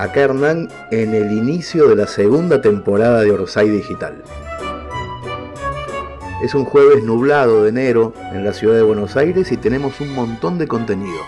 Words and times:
Acá 0.00 0.20
Hernán 0.20 0.68
en 0.90 1.14
el 1.14 1.30
inicio 1.30 1.86
de 1.86 1.94
la 1.94 2.06
segunda 2.06 2.62
temporada 2.62 3.20
de 3.20 3.32
Orsay 3.32 3.68
Digital. 3.68 4.22
Es 6.42 6.54
un 6.54 6.64
jueves 6.64 7.04
nublado 7.04 7.64
de 7.64 7.68
enero 7.68 8.14
en 8.32 8.42
la 8.42 8.54
ciudad 8.54 8.76
de 8.76 8.82
Buenos 8.82 9.18
Aires 9.18 9.52
y 9.52 9.58
tenemos 9.58 10.00
un 10.00 10.14
montón 10.14 10.56
de 10.56 10.66
contenido. 10.66 11.20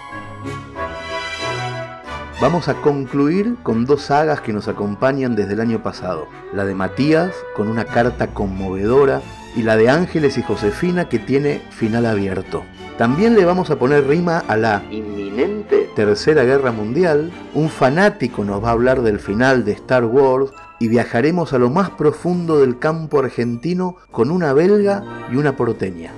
Vamos 2.41 2.69
a 2.69 2.81
concluir 2.81 3.57
con 3.63 3.85
dos 3.85 4.05
sagas 4.05 4.41
que 4.41 4.55
nos 4.55 4.69
acompañan 4.69 5.37
desde 5.37 5.53
el 5.53 5.61
año 5.61 5.83
pasado. 5.83 6.29
La 6.55 6.65
de 6.65 6.75
Matías, 6.75 7.35
con 7.55 7.69
una 7.69 7.85
carta 7.85 8.29
conmovedora, 8.29 9.21
y 9.55 9.65
la 9.65 9.77
de 9.77 9.91
Ángeles 9.91 10.39
y 10.39 10.43
Josefina, 10.43 11.11
que 11.11 11.19
tiene 11.19 11.61
final 11.69 12.07
abierto. 12.07 12.65
También 12.97 13.35
le 13.35 13.45
vamos 13.45 13.69
a 13.69 13.77
poner 13.77 14.07
rima 14.07 14.39
a 14.49 14.57
la 14.57 14.83
inminente 14.91 15.82
Tercera 15.95 16.45
Guerra 16.45 16.73
Mundial. 16.73 17.33
Un 17.55 17.69
fanático 17.69 18.45
nos 18.45 18.63
va 18.63 18.69
a 18.69 18.73
hablar 18.73 19.03
del 19.03 19.19
final 19.19 19.65
de 19.65 19.73
Star 19.73 20.05
Wars 20.05 20.51
y 20.81 20.89
viajaremos 20.89 21.53
a 21.53 21.59
lo 21.59 21.71
más 21.71 21.91
profundo 21.91 22.61
del 22.61 22.79
campo 22.79 23.19
argentino 23.19 23.97
con 24.11 24.31
una 24.31 24.53
belga 24.53 25.05
y 25.31 25.37
una 25.37 25.57
porteña. 25.57 26.13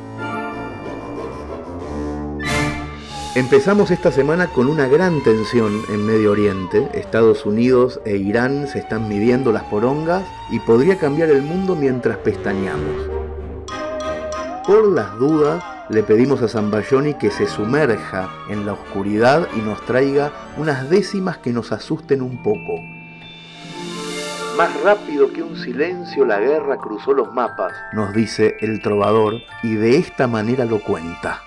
Empezamos 3.34 3.90
esta 3.90 4.12
semana 4.12 4.46
con 4.46 4.68
una 4.68 4.86
gran 4.86 5.20
tensión 5.24 5.82
en 5.88 6.06
Medio 6.06 6.30
Oriente. 6.30 6.88
Estados 6.94 7.44
Unidos 7.44 8.00
e 8.04 8.16
Irán 8.16 8.68
se 8.68 8.78
están 8.78 9.08
midiendo 9.08 9.50
las 9.50 9.64
porongas 9.64 10.22
y 10.52 10.60
podría 10.60 10.98
cambiar 10.98 11.30
el 11.30 11.42
mundo 11.42 11.74
mientras 11.74 12.16
pestañamos. 12.18 13.10
Por 14.64 14.88
las 14.88 15.18
dudas, 15.18 15.64
le 15.90 16.02
pedimos 16.02 16.40
a 16.42 16.48
Zambayoni 16.48 17.14
que 17.14 17.30
se 17.30 17.46
sumerja 17.46 18.30
en 18.48 18.64
la 18.64 18.72
oscuridad 18.72 19.48
y 19.56 19.60
nos 19.60 19.84
traiga 19.84 20.32
unas 20.56 20.88
décimas 20.88 21.38
que 21.38 21.52
nos 21.52 21.72
asusten 21.72 22.22
un 22.22 22.42
poco. 22.42 22.80
Más 24.56 24.82
rápido 24.82 25.32
que 25.32 25.42
un 25.42 25.56
silencio 25.56 26.24
la 26.24 26.38
guerra 26.38 26.78
cruzó 26.78 27.12
los 27.12 27.32
mapas, 27.34 27.72
nos 27.92 28.14
dice 28.14 28.56
el 28.60 28.80
trovador, 28.80 29.34
y 29.62 29.74
de 29.74 29.96
esta 29.96 30.26
manera 30.26 30.64
lo 30.64 30.80
cuenta. 30.80 31.42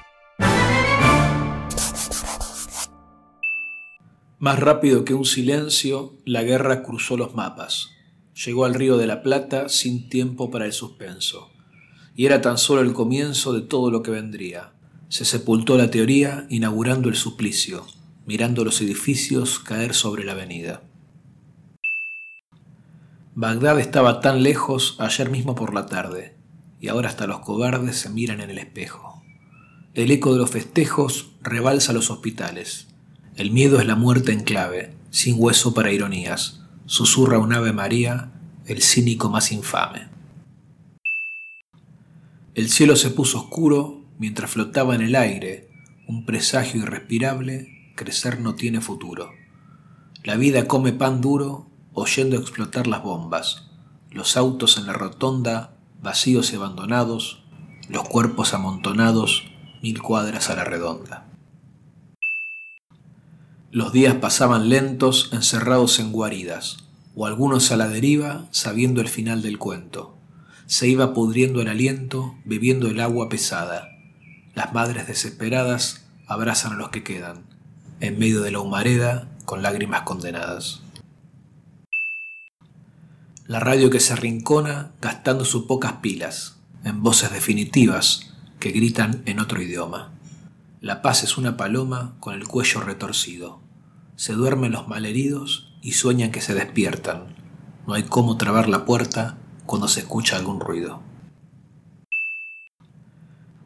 Más 4.39 4.59
rápido 4.59 5.03
que 5.03 5.15
un 5.15 5.25
silencio, 5.25 6.13
la 6.25 6.43
guerra 6.43 6.83
cruzó 6.83 7.17
los 7.17 7.33
mapas. 7.33 7.89
Llegó 8.45 8.65
al 8.65 8.75
río 8.75 8.97
de 8.97 9.07
la 9.07 9.23
Plata 9.23 9.67
sin 9.67 10.09
tiempo 10.09 10.51
para 10.51 10.65
el 10.65 10.73
suspenso 10.73 11.56
y 12.17 12.25
era 12.25 12.41
tan 12.41 12.57
solo 12.57 12.81
el 12.81 12.93
comienzo 12.93 13.53
de 13.53 13.61
todo 13.61 13.91
lo 13.91 14.01
que 14.01 14.09
vendría. 14.09 14.73
Se 15.07 15.23
sepultó 15.23 15.77
la 15.77 15.91
teoría 15.91 16.47
inaugurando 16.49 17.09
el 17.09 17.15
suplicio, 17.15 17.85
mirando 18.25 18.65
los 18.65 18.81
edificios 18.81 19.59
caer 19.59 19.93
sobre 19.93 20.25
la 20.25 20.31
avenida. 20.31 20.81
Bagdad 23.35 23.79
estaba 23.79 24.19
tan 24.19 24.41
lejos 24.41 24.95
ayer 24.97 25.29
mismo 25.29 25.53
por 25.53 25.75
la 25.75 25.85
tarde, 25.85 26.35
y 26.81 26.87
ahora 26.87 27.07
hasta 27.07 27.27
los 27.27 27.41
cobardes 27.41 27.97
se 27.97 28.09
miran 28.09 28.41
en 28.41 28.49
el 28.49 28.57
espejo. 28.57 29.21
El 29.93 30.09
eco 30.09 30.33
de 30.33 30.39
los 30.39 30.49
festejos 30.49 31.33
rebalsa 31.43 31.93
los 31.93 32.09
hospitales. 32.09 32.87
El 33.35 33.51
miedo 33.51 33.79
es 33.79 33.85
la 33.85 33.95
muerte 33.95 34.31
en 34.31 34.39
clave, 34.39 34.95
sin 35.11 35.35
hueso 35.37 35.75
para 35.75 35.91
ironías. 35.91 36.63
Susurra 36.87 37.37
un 37.37 37.53
ave 37.53 37.73
María, 37.73 38.31
el 38.65 38.81
cínico 38.81 39.29
más 39.29 39.51
infame. 39.51 40.06
El 42.57 42.69
cielo 42.69 42.95
se 42.95 43.11
puso 43.11 43.37
oscuro 43.37 44.01
mientras 44.17 44.49
flotaba 44.49 44.95
en 44.95 45.01
el 45.01 45.15
aire, 45.15 45.69
un 46.07 46.25
presagio 46.25 46.81
irrespirable, 46.81 47.67
crecer 47.95 48.41
no 48.41 48.55
tiene 48.55 48.81
futuro. 48.81 49.29
La 50.23 50.37
vida 50.37 50.67
come 50.67 50.91
pan 50.91 51.21
duro 51.21 51.69
oyendo 51.93 52.35
explotar 52.35 52.87
las 52.87 53.03
bombas, 53.03 53.69
los 54.09 54.37
autos 54.37 54.79
en 54.79 54.87
la 54.87 54.93
rotonda, 54.93 55.77
vacíos 56.01 56.51
y 56.51 56.55
abandonados, 56.55 57.43
los 57.89 58.09
cuerpos 58.09 58.55
amontonados, 58.55 59.43
mil 59.83 60.01
cuadras 60.01 60.49
a 60.49 60.55
la 60.55 60.63
redonda. 60.63 61.27
Los 63.69 63.93
días 63.93 64.15
pasaban 64.15 64.69
lentos, 64.69 65.29
encerrados 65.31 65.99
en 65.99 66.11
guaridas, 66.11 66.77
o 67.15 67.27
algunos 67.27 67.71
a 67.71 67.77
la 67.77 67.87
deriva, 67.87 68.47
sabiendo 68.49 68.99
el 68.99 69.09
final 69.09 69.43
del 69.43 69.59
cuento 69.59 70.16
se 70.67 70.87
iba 70.87 71.13
pudriendo 71.13 71.61
el 71.61 71.69
aliento, 71.69 72.35
bebiendo 72.43 72.87
el 72.87 72.99
agua 72.99 73.29
pesada. 73.29 73.87
Las 74.53 74.73
madres 74.73 75.07
desesperadas 75.07 76.05
abrazan 76.27 76.73
a 76.73 76.75
los 76.75 76.89
que 76.89 77.03
quedan, 77.03 77.45
en 78.01 78.19
medio 78.19 78.41
de 78.41 78.51
la 78.51 78.59
humareda, 78.59 79.29
con 79.45 79.61
lágrimas 79.61 80.01
condenadas. 80.01 80.81
La 83.45 83.61
radio 83.61 83.89
que 83.89 84.01
se 84.01 84.11
arrincona 84.11 84.91
gastando 85.01 85.45
sus 85.45 85.63
pocas 85.63 85.93
pilas, 86.01 86.57
en 86.83 87.01
voces 87.01 87.31
definitivas 87.31 88.33
que 88.59 88.71
gritan 88.71 89.23
en 89.25 89.39
otro 89.39 89.61
idioma. 89.61 90.11
La 90.81 91.01
paz 91.01 91.23
es 91.23 91.37
una 91.37 91.55
paloma 91.55 92.17
con 92.19 92.33
el 92.33 92.45
cuello 92.45 92.81
retorcido. 92.81 93.61
Se 94.17 94.33
duermen 94.33 94.73
los 94.73 94.89
malheridos 94.89 95.73
y 95.81 95.93
sueñan 95.93 96.31
que 96.31 96.41
se 96.41 96.53
despiertan. 96.53 97.35
No 97.87 97.93
hay 97.93 98.03
cómo 98.03 98.35
trabar 98.35 98.67
la 98.67 98.83
puerta 98.83 99.37
cuando 99.67 99.87
se 99.87 99.99
escucha 99.99 100.37
algún 100.37 100.59
ruido. 100.59 101.01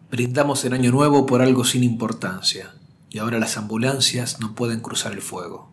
Brindamos 0.10 0.66
el 0.66 0.74
año 0.74 0.92
nuevo 0.92 1.26
por 1.26 1.42
algo 1.42 1.64
sin 1.64 1.86
importancia, 1.86 2.74
y 3.10 3.20
ahora 3.20 3.40
las 3.40 3.56
ambulancias 3.56 4.42
no 4.42 4.54
pueden 4.54 4.82
cruzar 4.82 5.14
el 5.14 5.22
fuego. 5.22 5.72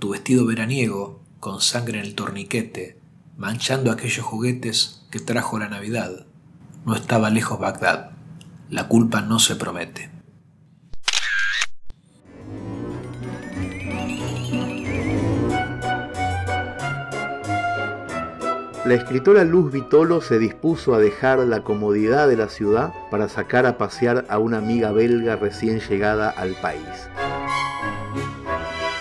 Tu 0.00 0.08
vestido 0.08 0.44
veraniego, 0.46 1.22
con 1.38 1.60
sangre 1.60 2.00
en 2.00 2.06
el 2.06 2.16
torniquete, 2.16 2.98
manchando 3.36 3.92
aquellos 3.92 4.26
juguetes 4.26 5.02
que 5.10 5.20
trajo 5.20 5.58
la 5.58 5.68
Navidad, 5.68 6.26
no 6.84 6.96
estaba 6.96 7.30
lejos 7.30 7.60
Bagdad. 7.60 8.10
La 8.70 8.88
culpa 8.88 9.20
no 9.20 9.38
se 9.38 9.56
promete. 9.56 10.19
La 18.90 18.96
escritora 18.96 19.44
Luz 19.44 19.70
Vitolo 19.70 20.20
se 20.20 20.40
dispuso 20.40 20.96
a 20.96 20.98
dejar 20.98 21.38
la 21.38 21.62
comodidad 21.62 22.26
de 22.26 22.36
la 22.36 22.48
ciudad 22.48 22.92
para 23.08 23.28
sacar 23.28 23.64
a 23.64 23.78
pasear 23.78 24.24
a 24.28 24.40
una 24.40 24.58
amiga 24.58 24.90
belga 24.90 25.36
recién 25.36 25.78
llegada 25.78 26.28
al 26.28 26.56
país. 26.60 27.08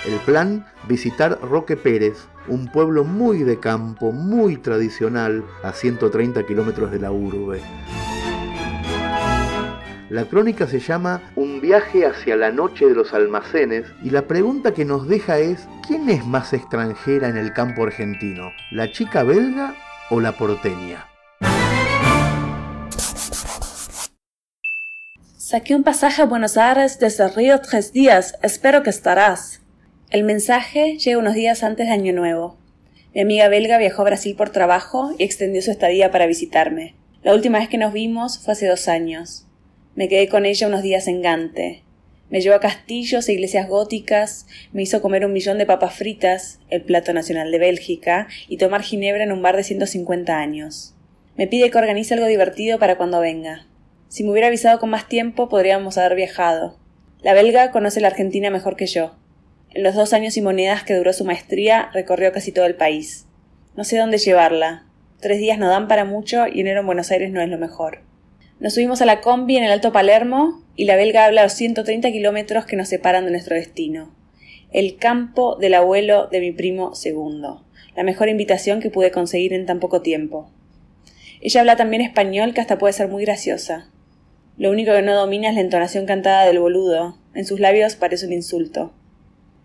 El 0.06 0.20
plan, 0.28 0.68
visitar 0.88 1.40
Roque 1.42 1.76
Pérez, 1.76 2.28
un 2.48 2.72
pueblo 2.72 3.04
muy 3.04 3.40
de 3.40 3.60
campo, 3.60 4.12
muy 4.12 4.58
tradicional, 4.58 5.44
a 5.64 5.74
130 5.74 6.46
kilómetros 6.46 6.92
de 6.92 7.00
la 7.00 7.12
urbe. 7.12 7.60
La 10.10 10.26
crónica 10.26 10.66
se 10.66 10.80
llama 10.80 11.32
Un 11.36 11.62
viaje 11.62 12.04
hacia 12.04 12.36
la 12.36 12.52
noche 12.52 12.88
de 12.88 12.96
los 12.96 13.14
almacenes 13.14 13.86
y 14.04 14.10
la 14.10 14.24
pregunta 14.24 14.74
que 14.74 14.84
nos 14.84 15.08
deja 15.08 15.38
es, 15.38 15.68
¿quién 15.86 16.10
es 16.10 16.26
más 16.26 16.52
extranjera 16.52 17.30
en 17.30 17.38
el 17.38 17.54
campo 17.54 17.84
argentino? 17.84 18.50
¿La 18.72 18.92
chica 18.92 19.22
belga 19.22 19.76
o 20.10 20.20
la 20.20 20.32
porteña? 20.32 21.06
Saqué 25.38 25.76
un 25.76 25.84
pasaje 25.84 26.24
a 26.24 26.26
Buenos 26.26 26.58
Aires 26.58 26.98
desde 26.98 27.28
Río 27.28 27.62
tres 27.62 27.94
días, 27.94 28.34
espero 28.42 28.82
que 28.82 28.90
estarás. 28.90 29.62
El 30.10 30.24
mensaje 30.24 30.98
llega 30.98 31.20
unos 31.20 31.36
días 31.36 31.62
antes 31.62 31.86
de 31.86 31.94
Año 31.94 32.14
Nuevo. 32.14 32.58
Mi 33.14 33.22
amiga 33.22 33.48
belga 33.48 33.78
viajó 33.78 34.02
a 34.02 34.06
Brasil 34.06 34.36
por 34.36 34.50
trabajo 34.50 35.12
y 35.20 35.24
extendió 35.24 35.62
su 35.62 35.70
estadía 35.70 36.10
para 36.10 36.26
visitarme. 36.26 36.96
La 37.22 37.36
última 37.36 37.60
vez 37.60 37.70
que 37.70 37.78
nos 37.78 37.94
vimos 37.94 38.40
fue 38.40 38.54
hace 38.54 38.68
dos 38.68 38.88
años. 38.88 39.46
Me 39.96 40.08
quedé 40.08 40.30
con 40.30 40.46
ella 40.46 40.68
unos 40.68 40.84
días 40.84 41.08
en 41.08 41.22
Gante. 41.22 41.84
Me 42.30 42.42
llevó 42.42 42.56
a 42.56 42.60
castillos 42.60 43.28
e 43.28 43.34
iglesias 43.34 43.68
góticas, 43.68 44.46
me 44.72 44.84
hizo 44.84 45.02
comer 45.02 45.26
un 45.26 45.34
millón 45.34 45.58
de 45.58 45.66
papas 45.66 45.96
fritas, 45.96 46.60
el 46.70 46.84
plato 46.84 47.12
nacional 47.12 47.52
de 47.52 47.58
Bélgica, 47.58 48.28
y 48.48 48.58
tomar 48.58 48.84
ginebra 48.84 49.24
en 49.24 49.32
un 49.32 49.42
bar 49.42 49.56
de 49.56 49.64
150 49.64 50.38
años. 50.38 50.94
Me 51.36 51.48
pide 51.48 51.72
que 51.72 51.78
organice 51.78 52.14
algo 52.14 52.28
divertido 52.28 52.78
para 52.78 52.98
cuando 52.98 53.20
venga. 53.20 53.66
Si 54.10 54.24
me 54.24 54.32
hubiera 54.32 54.48
avisado 54.48 54.80
con 54.80 54.90
más 54.90 55.08
tiempo, 55.08 55.50
podríamos 55.50 55.98
haber 55.98 56.16
viajado. 56.16 56.78
La 57.22 57.34
belga 57.34 57.72
conoce 57.72 58.00
la 58.00 58.10
Argentina 58.10 58.50
mejor 58.52 58.76
que 58.76 58.86
yo. 58.86 59.16
En 59.72 59.84
los 59.84 59.96
dos 59.96 60.14
años 60.14 60.38
y 60.38 60.42
monedas 60.42 60.84
que 60.84 60.96
duró 60.96 61.14
su 61.14 61.26
maestría, 61.26 61.90
recorrió 61.94 62.32
casi 62.32 62.52
todo 62.52 62.66
el 62.66 62.76
país. 62.76 63.26
No 63.76 63.84
sé 63.84 63.98
dónde 63.98 64.18
llevarla. 64.18 64.86
Tres 65.20 65.40
días 65.40 65.58
no 65.58 65.68
dan 65.68 65.88
para 65.88 66.06
mucho 66.06 66.46
y 66.48 66.62
enero 66.62 66.82
en 66.82 66.86
Buenos 66.86 67.12
Aires 67.12 67.32
no 67.32 67.42
es 67.42 67.50
lo 67.50 67.58
mejor. 67.58 68.02
Nos 68.60 68.74
subimos 68.74 69.02
a 69.02 69.06
la 69.06 69.22
combi 69.22 69.56
en 69.56 69.64
el 69.64 69.72
Alto 69.72 69.94
Palermo 69.94 70.62
y 70.76 70.84
la 70.84 70.98
belga 70.98 71.24
habla 71.24 71.44
los 71.44 71.54
130 71.54 72.12
kilómetros 72.12 72.66
que 72.66 72.76
nos 72.76 72.90
separan 72.90 73.24
de 73.24 73.32
nuestro 73.32 73.56
destino. 73.56 74.14
El 74.74 74.98
campo 74.98 75.56
del 75.56 75.76
abuelo 75.76 76.28
de 76.28 76.42
mi 76.42 76.52
primo 76.52 76.94
segundo. 76.94 77.64
La 77.96 78.04
mejor 78.04 78.28
invitación 78.28 78.82
que 78.82 78.90
pude 78.90 79.12
conseguir 79.12 79.54
en 79.54 79.66
tan 79.66 79.80
poco 79.80 80.02
tiempo. 80.02 80.52
Ella 81.40 81.62
habla 81.62 81.78
también 81.78 82.02
español 82.02 82.54
que 82.54 82.60
hasta 82.60 82.78
puede 82.78 82.92
ser 82.92 83.08
muy 83.08 83.24
graciosa. 83.24 83.92
Lo 84.58 84.72
único 84.72 84.92
que 84.92 85.04
no 85.04 85.16
domina 85.16 85.48
es 85.48 85.56
la 85.56 85.62
entonación 85.62 86.06
cantada 86.06 86.46
del 86.46 86.60
boludo. 86.60 87.18
En 87.34 87.46
sus 87.46 87.62
labios 87.62 87.96
parece 87.96 88.26
un 88.26 88.34
insulto. 88.34 88.92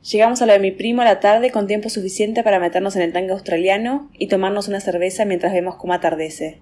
Llegamos 0.09 0.41
a 0.41 0.47
lo 0.47 0.53
de 0.53 0.61
mi 0.61 0.71
primo 0.71 1.03
a 1.03 1.05
la 1.05 1.19
tarde 1.19 1.51
con 1.51 1.67
tiempo 1.67 1.89
suficiente 1.89 2.45
para 2.45 2.61
meternos 2.61 2.95
en 2.95 3.03
el 3.03 3.13
tanque 3.13 3.33
australiano 3.33 4.09
y 4.17 4.29
tomarnos 4.29 4.69
una 4.69 4.79
cerveza 4.79 5.25
mientras 5.25 5.53
vemos 5.53 5.75
cómo 5.75 5.95
atardece. 5.95 6.61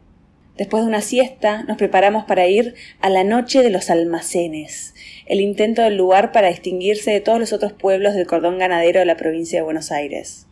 Después 0.56 0.82
de 0.82 0.88
una 0.88 1.00
siesta, 1.00 1.62
nos 1.62 1.78
preparamos 1.78 2.24
para 2.24 2.46
ir 2.46 2.74
a 3.00 3.08
la 3.08 3.24
noche 3.24 3.62
de 3.62 3.70
los 3.70 3.88
almacenes, 3.88 4.94
el 5.24 5.40
intento 5.40 5.80
del 5.80 5.96
lugar 5.96 6.30
para 6.30 6.48
distinguirse 6.48 7.10
de 7.10 7.20
todos 7.20 7.40
los 7.40 7.54
otros 7.54 7.72
pueblos 7.72 8.14
del 8.14 8.26
cordón 8.26 8.58
ganadero 8.58 9.00
de 9.00 9.06
la 9.06 9.16
provincia 9.16 9.58
de 9.58 9.64
Buenos 9.64 9.90
Aires. 9.90 10.46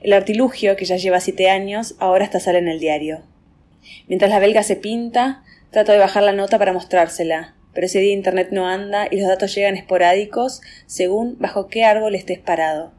El 0.00 0.12
artilugio, 0.12 0.74
que 0.74 0.84
ya 0.84 0.96
lleva 0.96 1.20
siete 1.20 1.50
años, 1.50 1.94
ahora 2.00 2.24
está 2.24 2.40
sale 2.40 2.58
en 2.58 2.68
el 2.68 2.80
diario. 2.80 3.22
Mientras 4.08 4.30
la 4.30 4.40
belga 4.40 4.64
se 4.64 4.74
pinta, 4.74 5.44
trato 5.70 5.92
de 5.92 5.98
bajar 5.98 6.24
la 6.24 6.32
nota 6.32 6.58
para 6.58 6.72
mostrársela, 6.72 7.54
pero 7.74 7.86
ese 7.86 8.00
día 8.00 8.14
internet 8.14 8.48
no 8.50 8.66
anda 8.66 9.06
y 9.08 9.20
los 9.20 9.28
datos 9.28 9.54
llegan 9.54 9.76
esporádicos 9.76 10.62
según 10.86 11.36
bajo 11.38 11.68
qué 11.68 11.84
árbol 11.84 12.16
estés 12.16 12.40
parado. 12.40 12.92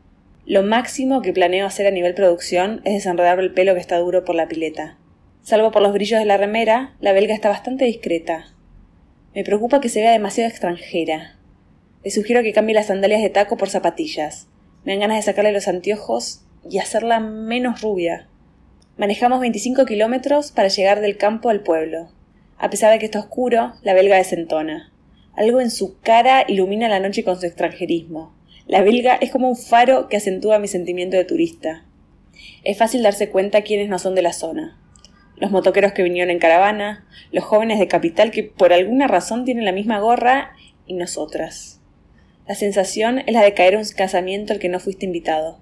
Lo 0.45 0.63
máximo 0.63 1.21
que 1.21 1.33
planeo 1.33 1.65
hacer 1.65 1.85
a 1.85 1.91
nivel 1.91 2.13
producción 2.13 2.81
es 2.85 2.93
desenredar 2.93 3.39
el 3.39 3.53
pelo 3.53 3.73
que 3.73 3.81
está 3.81 3.97
duro 3.97 4.23
por 4.23 4.35
la 4.35 4.47
pileta. 4.47 4.98
Salvo 5.49 5.71
por 5.71 5.81
los 5.81 5.93
brillos 5.93 6.19
de 6.19 6.27
la 6.27 6.37
remera, 6.37 6.93
la 7.01 7.11
belga 7.11 7.33
está 7.33 7.49
bastante 7.49 7.85
discreta. 7.85 8.53
Me 9.33 9.43
preocupa 9.43 9.81
que 9.81 9.89
se 9.89 9.99
vea 9.99 10.11
demasiado 10.11 10.47
extranjera. 10.47 11.39
Le 12.03 12.11
sugiero 12.11 12.43
que 12.43 12.53
cambie 12.53 12.75
las 12.75 12.85
sandalias 12.85 13.23
de 13.23 13.31
taco 13.31 13.57
por 13.57 13.67
zapatillas. 13.67 14.47
Me 14.85 14.91
dan 14.91 14.99
ganas 14.99 15.17
de 15.17 15.23
sacarle 15.23 15.51
los 15.51 15.67
anteojos 15.67 16.41
y 16.69 16.77
hacerla 16.77 17.19
menos 17.19 17.81
rubia. 17.81 18.27
Manejamos 18.95 19.39
25 19.39 19.87
kilómetros 19.87 20.51
para 20.51 20.67
llegar 20.67 21.01
del 21.01 21.17
campo 21.17 21.49
al 21.49 21.61
pueblo. 21.61 22.11
A 22.59 22.69
pesar 22.69 22.91
de 22.91 22.99
que 22.99 23.05
está 23.05 23.17
oscuro, 23.17 23.73
la 23.81 23.95
belga 23.95 24.17
desentona. 24.17 24.93
Algo 25.33 25.61
en 25.61 25.71
su 25.71 25.99
cara 26.01 26.45
ilumina 26.47 26.89
la 26.89 26.99
noche 26.99 27.23
con 27.23 27.39
su 27.39 27.47
extranjerismo. 27.47 28.35
La 28.67 28.83
belga 28.83 29.15
es 29.15 29.31
como 29.31 29.49
un 29.49 29.57
faro 29.57 30.09
que 30.09 30.17
acentúa 30.17 30.59
mi 30.59 30.67
sentimiento 30.67 31.17
de 31.17 31.25
turista. 31.25 31.85
Es 32.63 32.77
fácil 32.77 33.01
darse 33.01 33.31
cuenta 33.31 33.63
quiénes 33.63 33.89
no 33.89 33.97
son 33.97 34.13
de 34.13 34.21
la 34.21 34.33
zona. 34.33 34.79
Los 35.39 35.51
motoqueros 35.51 35.93
que 35.93 36.03
vinieron 36.03 36.29
en 36.31 36.39
caravana, 36.39 37.05
los 37.31 37.45
jóvenes 37.45 37.79
de 37.79 37.87
capital 37.87 38.31
que 38.31 38.43
por 38.43 38.73
alguna 38.73 39.07
razón 39.07 39.45
tienen 39.45 39.65
la 39.65 39.71
misma 39.71 39.99
gorra 39.99 40.51
y 40.85 40.93
nosotras. 40.93 41.79
La 42.45 42.55
sensación 42.55 43.19
es 43.19 43.33
la 43.33 43.43
de 43.43 43.53
caer 43.53 43.75
en 43.75 43.79
un 43.79 43.85
casamiento 43.95 44.53
al 44.53 44.59
que 44.59 44.69
no 44.69 44.79
fuiste 44.79 45.05
invitado. 45.05 45.59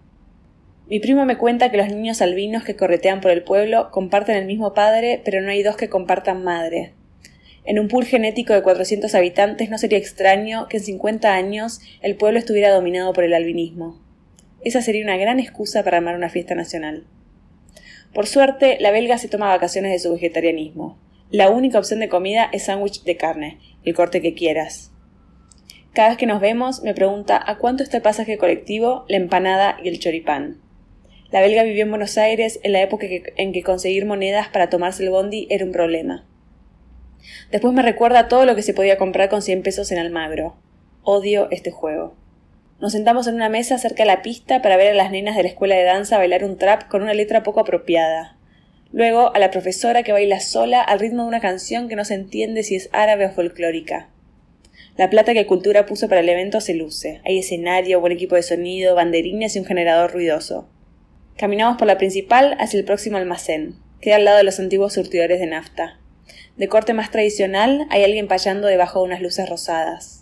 Mi 0.89 0.99
primo 0.99 1.25
me 1.25 1.37
cuenta 1.37 1.69
que 1.69 1.77
los 1.77 1.89
niños 1.89 2.21
albinos 2.21 2.63
que 2.63 2.75
corretean 2.77 3.19
por 3.19 3.29
el 3.29 3.43
pueblo 3.43 3.91
comparten 3.91 4.37
el 4.37 4.45
mismo 4.45 4.73
padre, 4.73 5.21
pero 5.23 5.41
no 5.41 5.51
hay 5.51 5.61
dos 5.61 5.75
que 5.75 5.89
compartan 5.89 6.43
madre. 6.43 6.93
En 7.65 7.77
un 7.77 7.89
pool 7.89 8.05
genético 8.05 8.53
de 8.53 8.63
400 8.63 9.13
habitantes 9.13 9.69
no 9.69 9.77
sería 9.77 9.97
extraño 9.97 10.69
que 10.69 10.77
en 10.77 10.83
50 10.83 11.33
años 11.33 11.81
el 12.01 12.15
pueblo 12.15 12.39
estuviera 12.39 12.71
dominado 12.71 13.11
por 13.11 13.25
el 13.25 13.33
albinismo. 13.33 14.01
Esa 14.63 14.81
sería 14.81 15.03
una 15.03 15.17
gran 15.17 15.41
excusa 15.41 15.83
para 15.83 15.97
armar 15.97 16.15
una 16.15 16.29
fiesta 16.29 16.55
nacional. 16.55 17.05
Por 18.13 18.27
suerte, 18.27 18.77
la 18.79 18.91
belga 18.91 19.17
se 19.17 19.27
toma 19.27 19.47
vacaciones 19.47 19.91
de 19.91 19.99
su 19.99 20.11
vegetarianismo. 20.11 20.97
La 21.29 21.49
única 21.49 21.77
opción 21.77 21.99
de 21.99 22.09
comida 22.09 22.49
es 22.51 22.65
sándwich 22.65 23.03
de 23.03 23.17
carne, 23.17 23.59
el 23.83 23.93
corte 23.93 24.21
que 24.21 24.33
quieras. 24.33 24.91
Cada 25.93 26.09
vez 26.09 26.17
que 26.17 26.25
nos 26.25 26.39
vemos, 26.39 26.83
me 26.83 26.93
pregunta 26.93 27.41
a 27.43 27.57
cuánto 27.57 27.83
está 27.83 27.97
el 27.97 28.03
pasaje 28.03 28.37
colectivo, 28.37 29.05
la 29.09 29.17
empanada 29.17 29.77
y 29.83 29.89
el 29.89 29.99
choripán. 29.99 30.61
La 31.31 31.41
belga 31.41 31.63
vivió 31.63 31.83
en 31.83 31.89
Buenos 31.89 32.17
Aires 32.17 32.59
en 32.63 32.71
la 32.71 32.81
época 32.81 33.07
en 33.35 33.51
que 33.51 33.63
conseguir 33.63 34.05
monedas 34.05 34.47
para 34.47 34.69
tomarse 34.69 35.03
el 35.03 35.09
bondi 35.09 35.47
era 35.49 35.65
un 35.65 35.71
problema. 35.71 36.25
Después 37.51 37.73
me 37.73 37.81
recuerda 37.81 38.27
todo 38.27 38.45
lo 38.45 38.55
que 38.55 38.61
se 38.61 38.73
podía 38.73 38.97
comprar 38.97 39.27
con 39.27 39.41
100 39.41 39.63
pesos 39.63 39.91
en 39.91 39.97
Almagro. 39.97 40.55
Odio 41.03 41.49
este 41.51 41.71
juego. 41.71 42.15
Nos 42.79 42.91
sentamos 42.91 43.25
en 43.25 43.33
una 43.33 43.49
mesa 43.49 43.79
cerca 43.79 44.03
de 44.03 44.07
la 44.07 44.21
pista 44.21 44.61
para 44.61 44.77
ver 44.77 44.91
a 44.91 44.93
las 44.93 45.09
nenas 45.09 45.35
de 45.35 45.41
la 45.41 45.49
escuela 45.49 45.75
de 45.75 45.83
danza 45.83 46.19
bailar 46.19 46.43
un 46.43 46.59
trap 46.59 46.87
con 46.87 47.01
una 47.01 47.15
letra 47.15 47.41
poco 47.41 47.59
apropiada. 47.59 48.37
Luego 48.91 49.35
a 49.35 49.39
la 49.39 49.49
profesora 49.49 50.03
que 50.03 50.11
baila 50.11 50.39
sola 50.39 50.83
al 50.83 50.99
ritmo 50.99 51.23
de 51.23 51.29
una 51.29 51.39
canción 51.39 51.89
que 51.89 51.95
no 51.95 52.05
se 52.05 52.13
entiende 52.13 52.61
si 52.61 52.75
es 52.75 52.89
árabe 52.93 53.25
o 53.25 53.31
folclórica. 53.31 54.09
La 54.95 55.09
plata 55.09 55.33
que 55.33 55.47
Cultura 55.47 55.87
puso 55.87 56.07
para 56.07 56.21
el 56.21 56.29
evento 56.29 56.61
se 56.61 56.75
luce. 56.75 57.19
Hay 57.25 57.39
escenario, 57.39 57.99
buen 57.99 58.13
equipo 58.13 58.35
de 58.35 58.43
sonido, 58.43 58.93
banderines 58.93 59.55
y 59.55 59.59
un 59.59 59.65
generador 59.65 60.13
ruidoso. 60.13 60.69
Caminamos 61.35 61.77
por 61.77 61.87
la 61.87 61.97
principal 61.97 62.55
hacia 62.59 62.77
el 62.77 62.85
próximo 62.85 63.17
almacén. 63.17 63.73
Queda 64.01 64.17
al 64.17 64.25
lado 64.25 64.37
de 64.37 64.43
los 64.43 64.59
antiguos 64.59 64.93
surtidores 64.93 65.39
de 65.39 65.47
nafta. 65.47 65.99
De 66.57 66.67
corte 66.67 66.93
más 66.93 67.09
tradicional 67.09 67.87
hay 67.89 68.03
alguien 68.03 68.27
payando 68.27 68.67
debajo 68.67 68.99
de 68.99 69.05
unas 69.05 69.21
luces 69.21 69.49
rosadas. 69.49 70.16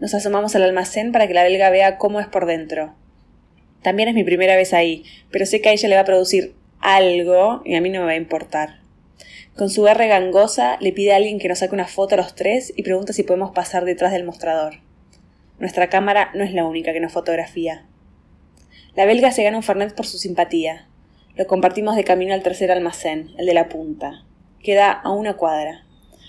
Nos 0.00 0.14
asomamos 0.14 0.54
al 0.54 0.62
almacén 0.62 1.12
para 1.12 1.26
que 1.26 1.34
la 1.34 1.44
belga 1.44 1.70
vea 1.70 1.98
cómo 1.98 2.20
es 2.20 2.26
por 2.26 2.46
dentro. 2.46 2.94
También 3.82 4.08
es 4.08 4.14
mi 4.14 4.24
primera 4.24 4.56
vez 4.56 4.72
ahí, 4.72 5.04
pero 5.30 5.46
sé 5.46 5.60
que 5.60 5.68
a 5.68 5.72
ella 5.72 5.88
le 5.88 5.94
va 5.94 6.00
a 6.00 6.06
producir 6.06 6.54
algo 6.80 7.62
y 7.64 7.76
a 7.76 7.80
mí 7.80 7.90
no 7.90 8.00
me 8.00 8.06
va 8.06 8.12
a 8.12 8.16
importar. 8.16 8.80
Con 9.56 9.70
su 9.70 9.86
R 9.86 10.08
gangosa 10.08 10.78
le 10.80 10.92
pide 10.92 11.12
a 11.12 11.16
alguien 11.16 11.38
que 11.38 11.48
nos 11.48 11.60
saque 11.60 11.74
una 11.74 11.86
foto 11.86 12.14
a 12.14 12.18
los 12.18 12.34
tres 12.34 12.72
y 12.76 12.82
pregunta 12.82 13.12
si 13.12 13.22
podemos 13.22 13.52
pasar 13.52 13.84
detrás 13.84 14.10
del 14.10 14.24
mostrador. 14.24 14.80
Nuestra 15.60 15.88
cámara 15.88 16.30
no 16.34 16.42
es 16.42 16.52
la 16.52 16.64
única 16.64 16.92
que 16.92 16.98
nos 16.98 17.12
fotografía. 17.12 17.86
La 18.96 19.06
belga 19.06 19.30
se 19.30 19.44
gana 19.44 19.56
un 19.56 19.62
Fernet 19.62 19.94
por 19.94 20.06
su 20.06 20.18
simpatía. 20.18 20.88
Lo 21.36 21.46
compartimos 21.46 21.94
de 21.94 22.04
camino 22.04 22.34
al 22.34 22.42
tercer 22.42 22.72
almacén, 22.72 23.30
el 23.38 23.46
de 23.46 23.54
la 23.54 23.68
punta. 23.68 24.24
Queda 24.60 24.90
a 24.90 25.12
una 25.12 25.34
cuadra. 25.34 25.84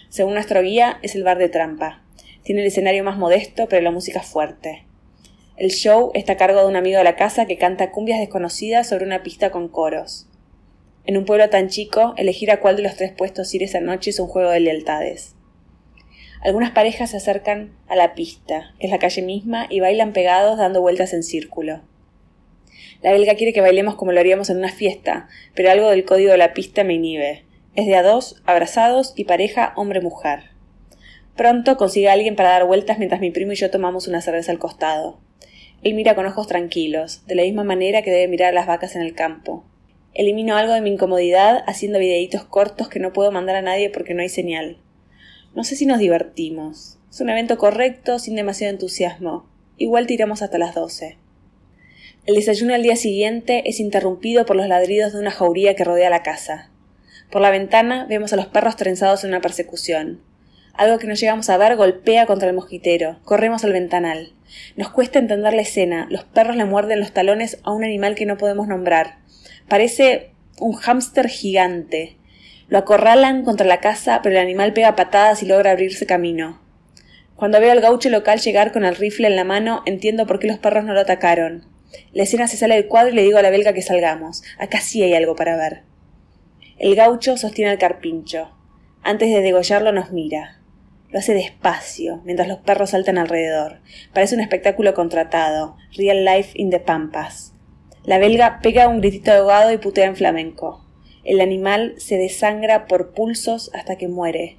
Según 0.09 0.35
nuestro 0.35 0.61
guía, 0.61 0.99
es 1.01 1.15
el 1.15 1.23
bar 1.23 1.39
de 1.39 1.49
trampa. 1.49 2.04
Tiene 2.45 2.61
el 2.61 2.67
escenario 2.67 3.03
más 3.03 3.17
modesto, 3.17 3.67
pero 3.67 3.81
la 3.81 3.89
música 3.89 4.21
fuerte. 4.21 4.85
El 5.57 5.71
show 5.71 6.11
está 6.13 6.33
a 6.33 6.37
cargo 6.37 6.59
de 6.59 6.67
un 6.67 6.75
amigo 6.75 6.99
de 6.99 7.03
la 7.03 7.15
casa 7.15 7.47
que 7.47 7.57
canta 7.57 7.89
cumbias 7.89 8.19
desconocidas 8.19 8.87
sobre 8.87 9.03
una 9.03 9.23
pista 9.23 9.49
con 9.49 9.67
coros. 9.67 10.27
En 11.07 11.17
un 11.17 11.25
pueblo 11.25 11.49
tan 11.49 11.69
chico, 11.69 12.13
elegir 12.17 12.51
a 12.51 12.59
cuál 12.59 12.75
de 12.75 12.83
los 12.83 12.97
tres 12.97 13.11
puestos 13.11 13.51
ir 13.55 13.63
esa 13.63 13.79
noche 13.79 14.11
es 14.11 14.19
un 14.19 14.27
juego 14.27 14.51
de 14.51 14.59
lealtades. 14.59 15.33
Algunas 16.43 16.69
parejas 16.69 17.09
se 17.09 17.17
acercan 17.17 17.75
a 17.87 17.95
la 17.95 18.13
pista, 18.13 18.75
que 18.79 18.85
es 18.85 18.91
la 18.91 18.99
calle 18.99 19.23
misma, 19.23 19.65
y 19.67 19.79
bailan 19.79 20.13
pegados 20.13 20.59
dando 20.59 20.81
vueltas 20.81 21.13
en 21.13 21.23
círculo. 21.23 21.81
La 23.01 23.11
belga 23.11 23.33
quiere 23.33 23.53
que 23.53 23.61
bailemos 23.61 23.95
como 23.95 24.11
lo 24.11 24.19
haríamos 24.19 24.51
en 24.51 24.57
una 24.57 24.71
fiesta, 24.71 25.29
pero 25.55 25.71
algo 25.71 25.89
del 25.89 26.05
código 26.05 26.29
de 26.29 26.37
la 26.37 26.53
pista 26.53 26.83
me 26.83 26.93
inhibe. 26.93 27.43
Es 27.73 27.87
de 27.87 27.95
a 27.95 28.03
dos, 28.03 28.43
abrazados 28.45 29.13
y 29.15 29.23
pareja 29.23 29.73
hombre-mujer. 29.75 30.54
Pronto 31.35 31.75
consigue 31.75 32.07
a 32.07 32.13
alguien 32.13 32.35
para 32.35 32.49
dar 32.49 32.65
vueltas 32.65 32.97
mientras 32.97 33.19
mi 33.19 33.29
primo 33.29 33.51
y 33.51 33.55
yo 33.55 33.69
tomamos 33.69 34.07
una 34.07 34.21
cerveza 34.21 34.51
al 34.51 34.59
costado. 34.59 35.19
Él 35.83 35.93
mira 35.93 36.15
con 36.15 36.25
ojos 36.25 36.47
tranquilos, 36.47 37.23
de 37.27 37.35
la 37.35 37.43
misma 37.43 37.63
manera 37.63 38.01
que 38.01 38.11
debe 38.11 38.29
mirar 38.29 38.49
a 38.49 38.55
las 38.55 38.67
vacas 38.67 38.95
en 38.95 39.01
el 39.01 39.13
campo. 39.13 39.65
Elimino 40.13 40.55
algo 40.55 40.73
de 40.73 40.79
mi 40.79 40.91
incomodidad 40.91 41.63
haciendo 41.67 41.99
videitos 41.99 42.45
cortos 42.45 42.87
que 42.87 42.99
no 42.99 43.11
puedo 43.11 43.31
mandar 43.33 43.57
a 43.57 43.61
nadie 43.61 43.89
porque 43.89 44.13
no 44.13 44.21
hay 44.21 44.29
señal. 44.29 44.77
No 45.53 45.65
sé 45.65 45.75
si 45.75 45.85
nos 45.85 45.99
divertimos. 45.99 46.99
Es 47.11 47.19
un 47.19 47.29
evento 47.29 47.57
correcto, 47.57 48.17
sin 48.17 48.35
demasiado 48.35 48.71
entusiasmo. 48.71 49.49
Igual 49.77 50.07
tiramos 50.07 50.41
hasta 50.41 50.57
las 50.57 50.73
doce. 50.73 51.17
El 52.25 52.35
desayuno 52.35 52.73
al 52.73 52.81
día 52.81 52.95
siguiente 52.95 53.69
es 53.69 53.81
interrumpido 53.81 54.45
por 54.45 54.55
los 54.55 54.67
ladridos 54.67 55.11
de 55.11 55.19
una 55.19 55.31
jauría 55.31 55.75
que 55.75 55.83
rodea 55.83 56.09
la 56.09 56.23
casa. 56.23 56.71
Por 57.29 57.41
la 57.41 57.51
ventana 57.51 58.05
vemos 58.07 58.31
a 58.31 58.37
los 58.37 58.47
perros 58.47 58.77
trenzados 58.77 59.23
en 59.25 59.31
una 59.31 59.41
persecución. 59.41 60.21
Algo 60.77 60.99
que 60.99 61.07
no 61.07 61.13
llegamos 61.13 61.49
a 61.49 61.57
ver 61.57 61.77
golpea 61.77 62.25
contra 62.25 62.49
el 62.49 62.55
mosquitero. 62.55 63.19
Corremos 63.23 63.63
al 63.63 63.71
ventanal. 63.71 64.33
Nos 64.75 64.89
cuesta 64.89 65.19
entender 65.19 65.53
la 65.53 65.61
escena. 65.61 66.07
Los 66.09 66.25
perros 66.25 66.57
le 66.57 66.65
muerden 66.65 66.99
los 66.99 67.13
talones 67.13 67.59
a 67.63 67.71
un 67.71 67.83
animal 67.83 68.15
que 68.15 68.25
no 68.25 68.37
podemos 68.37 68.67
nombrar. 68.67 69.19
Parece 69.69 70.31
un 70.59 70.73
hámster 70.73 71.29
gigante. 71.29 72.17
Lo 72.67 72.77
acorralan 72.77 73.43
contra 73.43 73.65
la 73.67 73.79
casa, 73.79 74.19
pero 74.21 74.35
el 74.35 74.41
animal 74.41 74.73
pega 74.73 74.95
patadas 74.95 75.43
y 75.43 75.45
logra 75.45 75.71
abrirse 75.71 76.05
camino. 76.05 76.61
Cuando 77.35 77.59
veo 77.59 77.71
al 77.71 77.81
gaucho 77.81 78.09
local 78.09 78.39
llegar 78.39 78.71
con 78.71 78.85
el 78.85 78.95
rifle 78.95 79.27
en 79.27 79.35
la 79.35 79.43
mano, 79.43 79.81
entiendo 79.85 80.25
por 80.25 80.39
qué 80.39 80.47
los 80.47 80.57
perros 80.57 80.83
no 80.83 80.93
lo 80.93 81.01
atacaron. 81.01 81.65
La 82.11 82.23
escena 82.23 82.47
se 82.47 82.57
sale 82.57 82.75
del 82.75 82.87
cuadro 82.87 83.11
y 83.11 83.15
le 83.15 83.23
digo 83.23 83.37
a 83.37 83.41
la 83.41 83.49
belga 83.49 83.73
que 83.73 83.81
salgamos. 83.81 84.43
Acá 84.57 84.79
sí 84.79 85.03
hay 85.03 85.13
algo 85.13 85.35
para 85.35 85.55
ver. 85.55 85.83
El 86.77 86.95
gaucho 86.95 87.37
sostiene 87.37 87.71
al 87.71 87.77
carpincho. 87.77 88.51
Antes 89.03 89.29
de 89.29 89.41
degollarlo 89.41 89.91
nos 89.91 90.11
mira. 90.11 90.59
Lo 91.11 91.19
hace 91.19 91.33
despacio, 91.33 92.21
mientras 92.25 92.47
los 92.47 92.59
perros 92.59 92.91
saltan 92.91 93.17
alrededor. 93.17 93.79
Parece 94.13 94.35
un 94.35 94.41
espectáculo 94.41 94.93
contratado. 94.93 95.77
Real 95.95 96.25
life 96.25 96.51
in 96.55 96.69
the 96.69 96.79
pampas. 96.79 97.53
La 98.03 98.17
belga 98.17 98.59
pega 98.61 98.87
un 98.87 98.99
gritito 98.99 99.31
ahogado 99.31 99.71
y 99.71 99.77
putea 99.77 100.05
en 100.05 100.15
flamenco. 100.15 100.85
El 101.23 101.41
animal 101.41 101.95
se 101.97 102.17
desangra 102.17 102.85
por 102.85 103.13
pulsos 103.13 103.71
hasta 103.73 103.97
que 103.97 104.07
muere. 104.07 104.57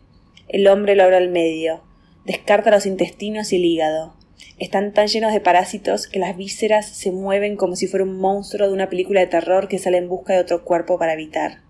El 0.49 0.67
hombre 0.67 0.97
lo 0.97 1.05
abre 1.05 1.17
al 1.17 1.29
medio. 1.29 1.83
Descarta 2.25 2.71
los 2.71 2.87
intestinos 2.87 3.53
y 3.53 3.57
el 3.57 3.65
hígado. 3.65 4.17
Están 4.59 4.93
tan 4.93 5.07
llenos 5.07 5.33
de 5.33 5.41
parásitos 5.41 6.09
que 6.09 6.19
las 6.19 6.37
vísceras 6.37 6.89
se 6.89 7.13
mueven 7.13 7.57
como 7.57 7.77
si 7.77 7.87
fuera 7.87 8.05
un 8.05 8.19
monstruo 8.19 8.67
de 8.67 8.75
una 8.75 8.89
película 8.89 9.21
de 9.21 9.27
terror 9.27 9.69
que 9.69 9.79
sale 9.79 9.99
en 9.99 10.09
busca 10.09 10.33
de 10.33 10.41
otro 10.41 10.65
cuerpo 10.65 10.99
para 10.99 11.13
habitar. 11.13 11.66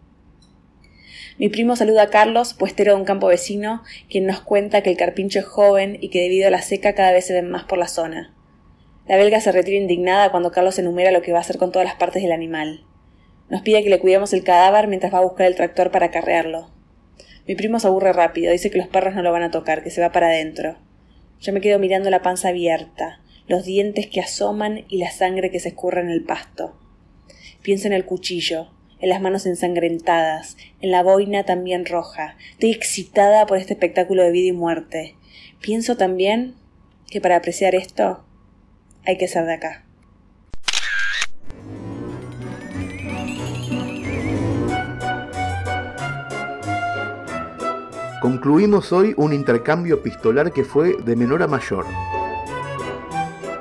Mi 1.38 1.50
primo 1.50 1.76
saluda 1.76 2.04
a 2.04 2.08
Carlos, 2.08 2.54
puestero 2.54 2.94
de 2.94 2.98
un 2.98 3.04
campo 3.04 3.26
vecino, 3.26 3.82
quien 4.08 4.24
nos 4.24 4.40
cuenta 4.40 4.80
que 4.82 4.88
el 4.88 4.96
carpincho 4.96 5.40
es 5.40 5.44
joven 5.44 5.98
y 6.00 6.08
que 6.08 6.22
debido 6.22 6.48
a 6.48 6.50
la 6.50 6.62
seca 6.62 6.94
cada 6.94 7.12
vez 7.12 7.26
se 7.26 7.34
ven 7.34 7.50
más 7.50 7.64
por 7.64 7.76
la 7.76 7.88
zona. 7.88 8.34
La 9.06 9.18
belga 9.18 9.38
se 9.42 9.52
retira 9.52 9.76
indignada 9.76 10.30
cuando 10.30 10.50
Carlos 10.50 10.78
enumera 10.78 11.10
lo 11.10 11.20
que 11.20 11.32
va 11.32 11.38
a 11.38 11.40
hacer 11.42 11.58
con 11.58 11.72
todas 11.72 11.86
las 11.86 11.96
partes 11.96 12.22
del 12.22 12.32
animal. 12.32 12.84
Nos 13.50 13.60
pide 13.60 13.82
que 13.82 13.90
le 13.90 14.00
cuidemos 14.00 14.32
el 14.32 14.44
cadáver 14.44 14.88
mientras 14.88 15.12
va 15.12 15.18
a 15.18 15.24
buscar 15.24 15.46
el 15.46 15.56
tractor 15.56 15.90
para 15.90 16.06
acarrearlo. 16.06 16.70
Mi 17.46 17.54
primo 17.54 17.78
se 17.80 17.86
aburre 17.86 18.14
rápido, 18.14 18.50
dice 18.50 18.70
que 18.70 18.78
los 18.78 18.88
perros 18.88 19.14
no 19.14 19.20
lo 19.20 19.30
van 19.30 19.42
a 19.42 19.50
tocar, 19.50 19.82
que 19.82 19.90
se 19.90 20.00
va 20.00 20.12
para 20.12 20.28
adentro. 20.28 20.78
Yo 21.40 21.52
me 21.52 21.60
quedo 21.60 21.78
mirando 21.78 22.08
la 22.08 22.22
panza 22.22 22.48
abierta, 22.48 23.20
los 23.46 23.66
dientes 23.66 24.06
que 24.06 24.22
asoman 24.22 24.86
y 24.88 24.98
la 24.98 25.10
sangre 25.10 25.50
que 25.50 25.60
se 25.60 25.68
escurre 25.68 26.00
en 26.00 26.08
el 26.08 26.24
pasto. 26.24 26.78
Pienso 27.60 27.88
en 27.88 27.92
el 27.92 28.06
cuchillo, 28.06 28.70
en 29.00 29.08
las 29.08 29.20
manos 29.20 29.46
ensangrentadas, 29.46 30.56
en 30.80 30.90
la 30.90 31.02
boina 31.02 31.44
también 31.44 31.86
roja. 31.86 32.36
Estoy 32.52 32.72
excitada 32.72 33.46
por 33.46 33.58
este 33.58 33.74
espectáculo 33.74 34.22
de 34.22 34.32
vida 34.32 34.48
y 34.48 34.52
muerte. 34.52 35.16
Pienso 35.60 35.96
también 35.96 36.54
que 37.08 37.20
para 37.20 37.36
apreciar 37.36 37.74
esto 37.74 38.24
hay 39.04 39.18
que 39.18 39.28
ser 39.28 39.44
de 39.46 39.54
acá. 39.54 39.82
Concluimos 48.20 48.92
hoy 48.92 49.14
un 49.16 49.32
intercambio 49.32 49.96
epistolar 49.96 50.52
que 50.52 50.64
fue 50.64 50.96
de 51.04 51.14
menor 51.14 51.42
a 51.42 51.46
mayor. 51.46 51.86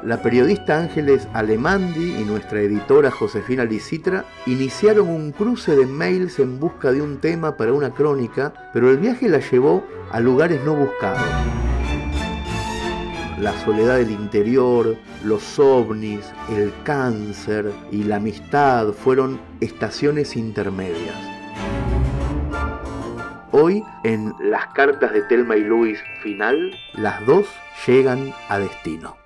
La 0.05 0.21
periodista 0.21 0.77
Ángeles 0.77 1.27
Alemandi 1.33 2.17
y 2.19 2.25
nuestra 2.25 2.61
editora 2.61 3.09
Josefina 3.09 3.65
Licitra 3.65 4.23
iniciaron 4.45 5.09
un 5.09 5.31
cruce 5.31 5.75
de 5.75 5.87
mails 5.87 6.37
en 6.37 6.59
busca 6.59 6.91
de 6.91 7.01
un 7.01 7.17
tema 7.17 7.57
para 7.57 7.73
una 7.73 7.89
crónica, 7.89 8.53
pero 8.71 8.91
el 8.91 8.97
viaje 8.97 9.27
la 9.27 9.39
llevó 9.39 9.83
a 10.11 10.19
lugares 10.19 10.63
no 10.63 10.75
buscados. 10.75 11.27
La 13.39 13.51
soledad 13.63 13.97
del 13.97 14.11
interior, 14.11 14.95
los 15.23 15.57
ovnis, 15.57 16.31
el 16.51 16.71
cáncer 16.83 17.71
y 17.91 18.03
la 18.03 18.17
amistad 18.17 18.89
fueron 18.89 19.39
estaciones 19.59 20.35
intermedias. 20.35 21.15
Hoy, 23.51 23.83
en 24.03 24.35
Las 24.39 24.67
cartas 24.67 25.13
de 25.13 25.23
Telma 25.23 25.55
y 25.55 25.63
Luis 25.63 25.97
final, 26.21 26.77
las 26.93 27.25
dos 27.25 27.47
llegan 27.87 28.31
a 28.49 28.59
destino. 28.59 29.24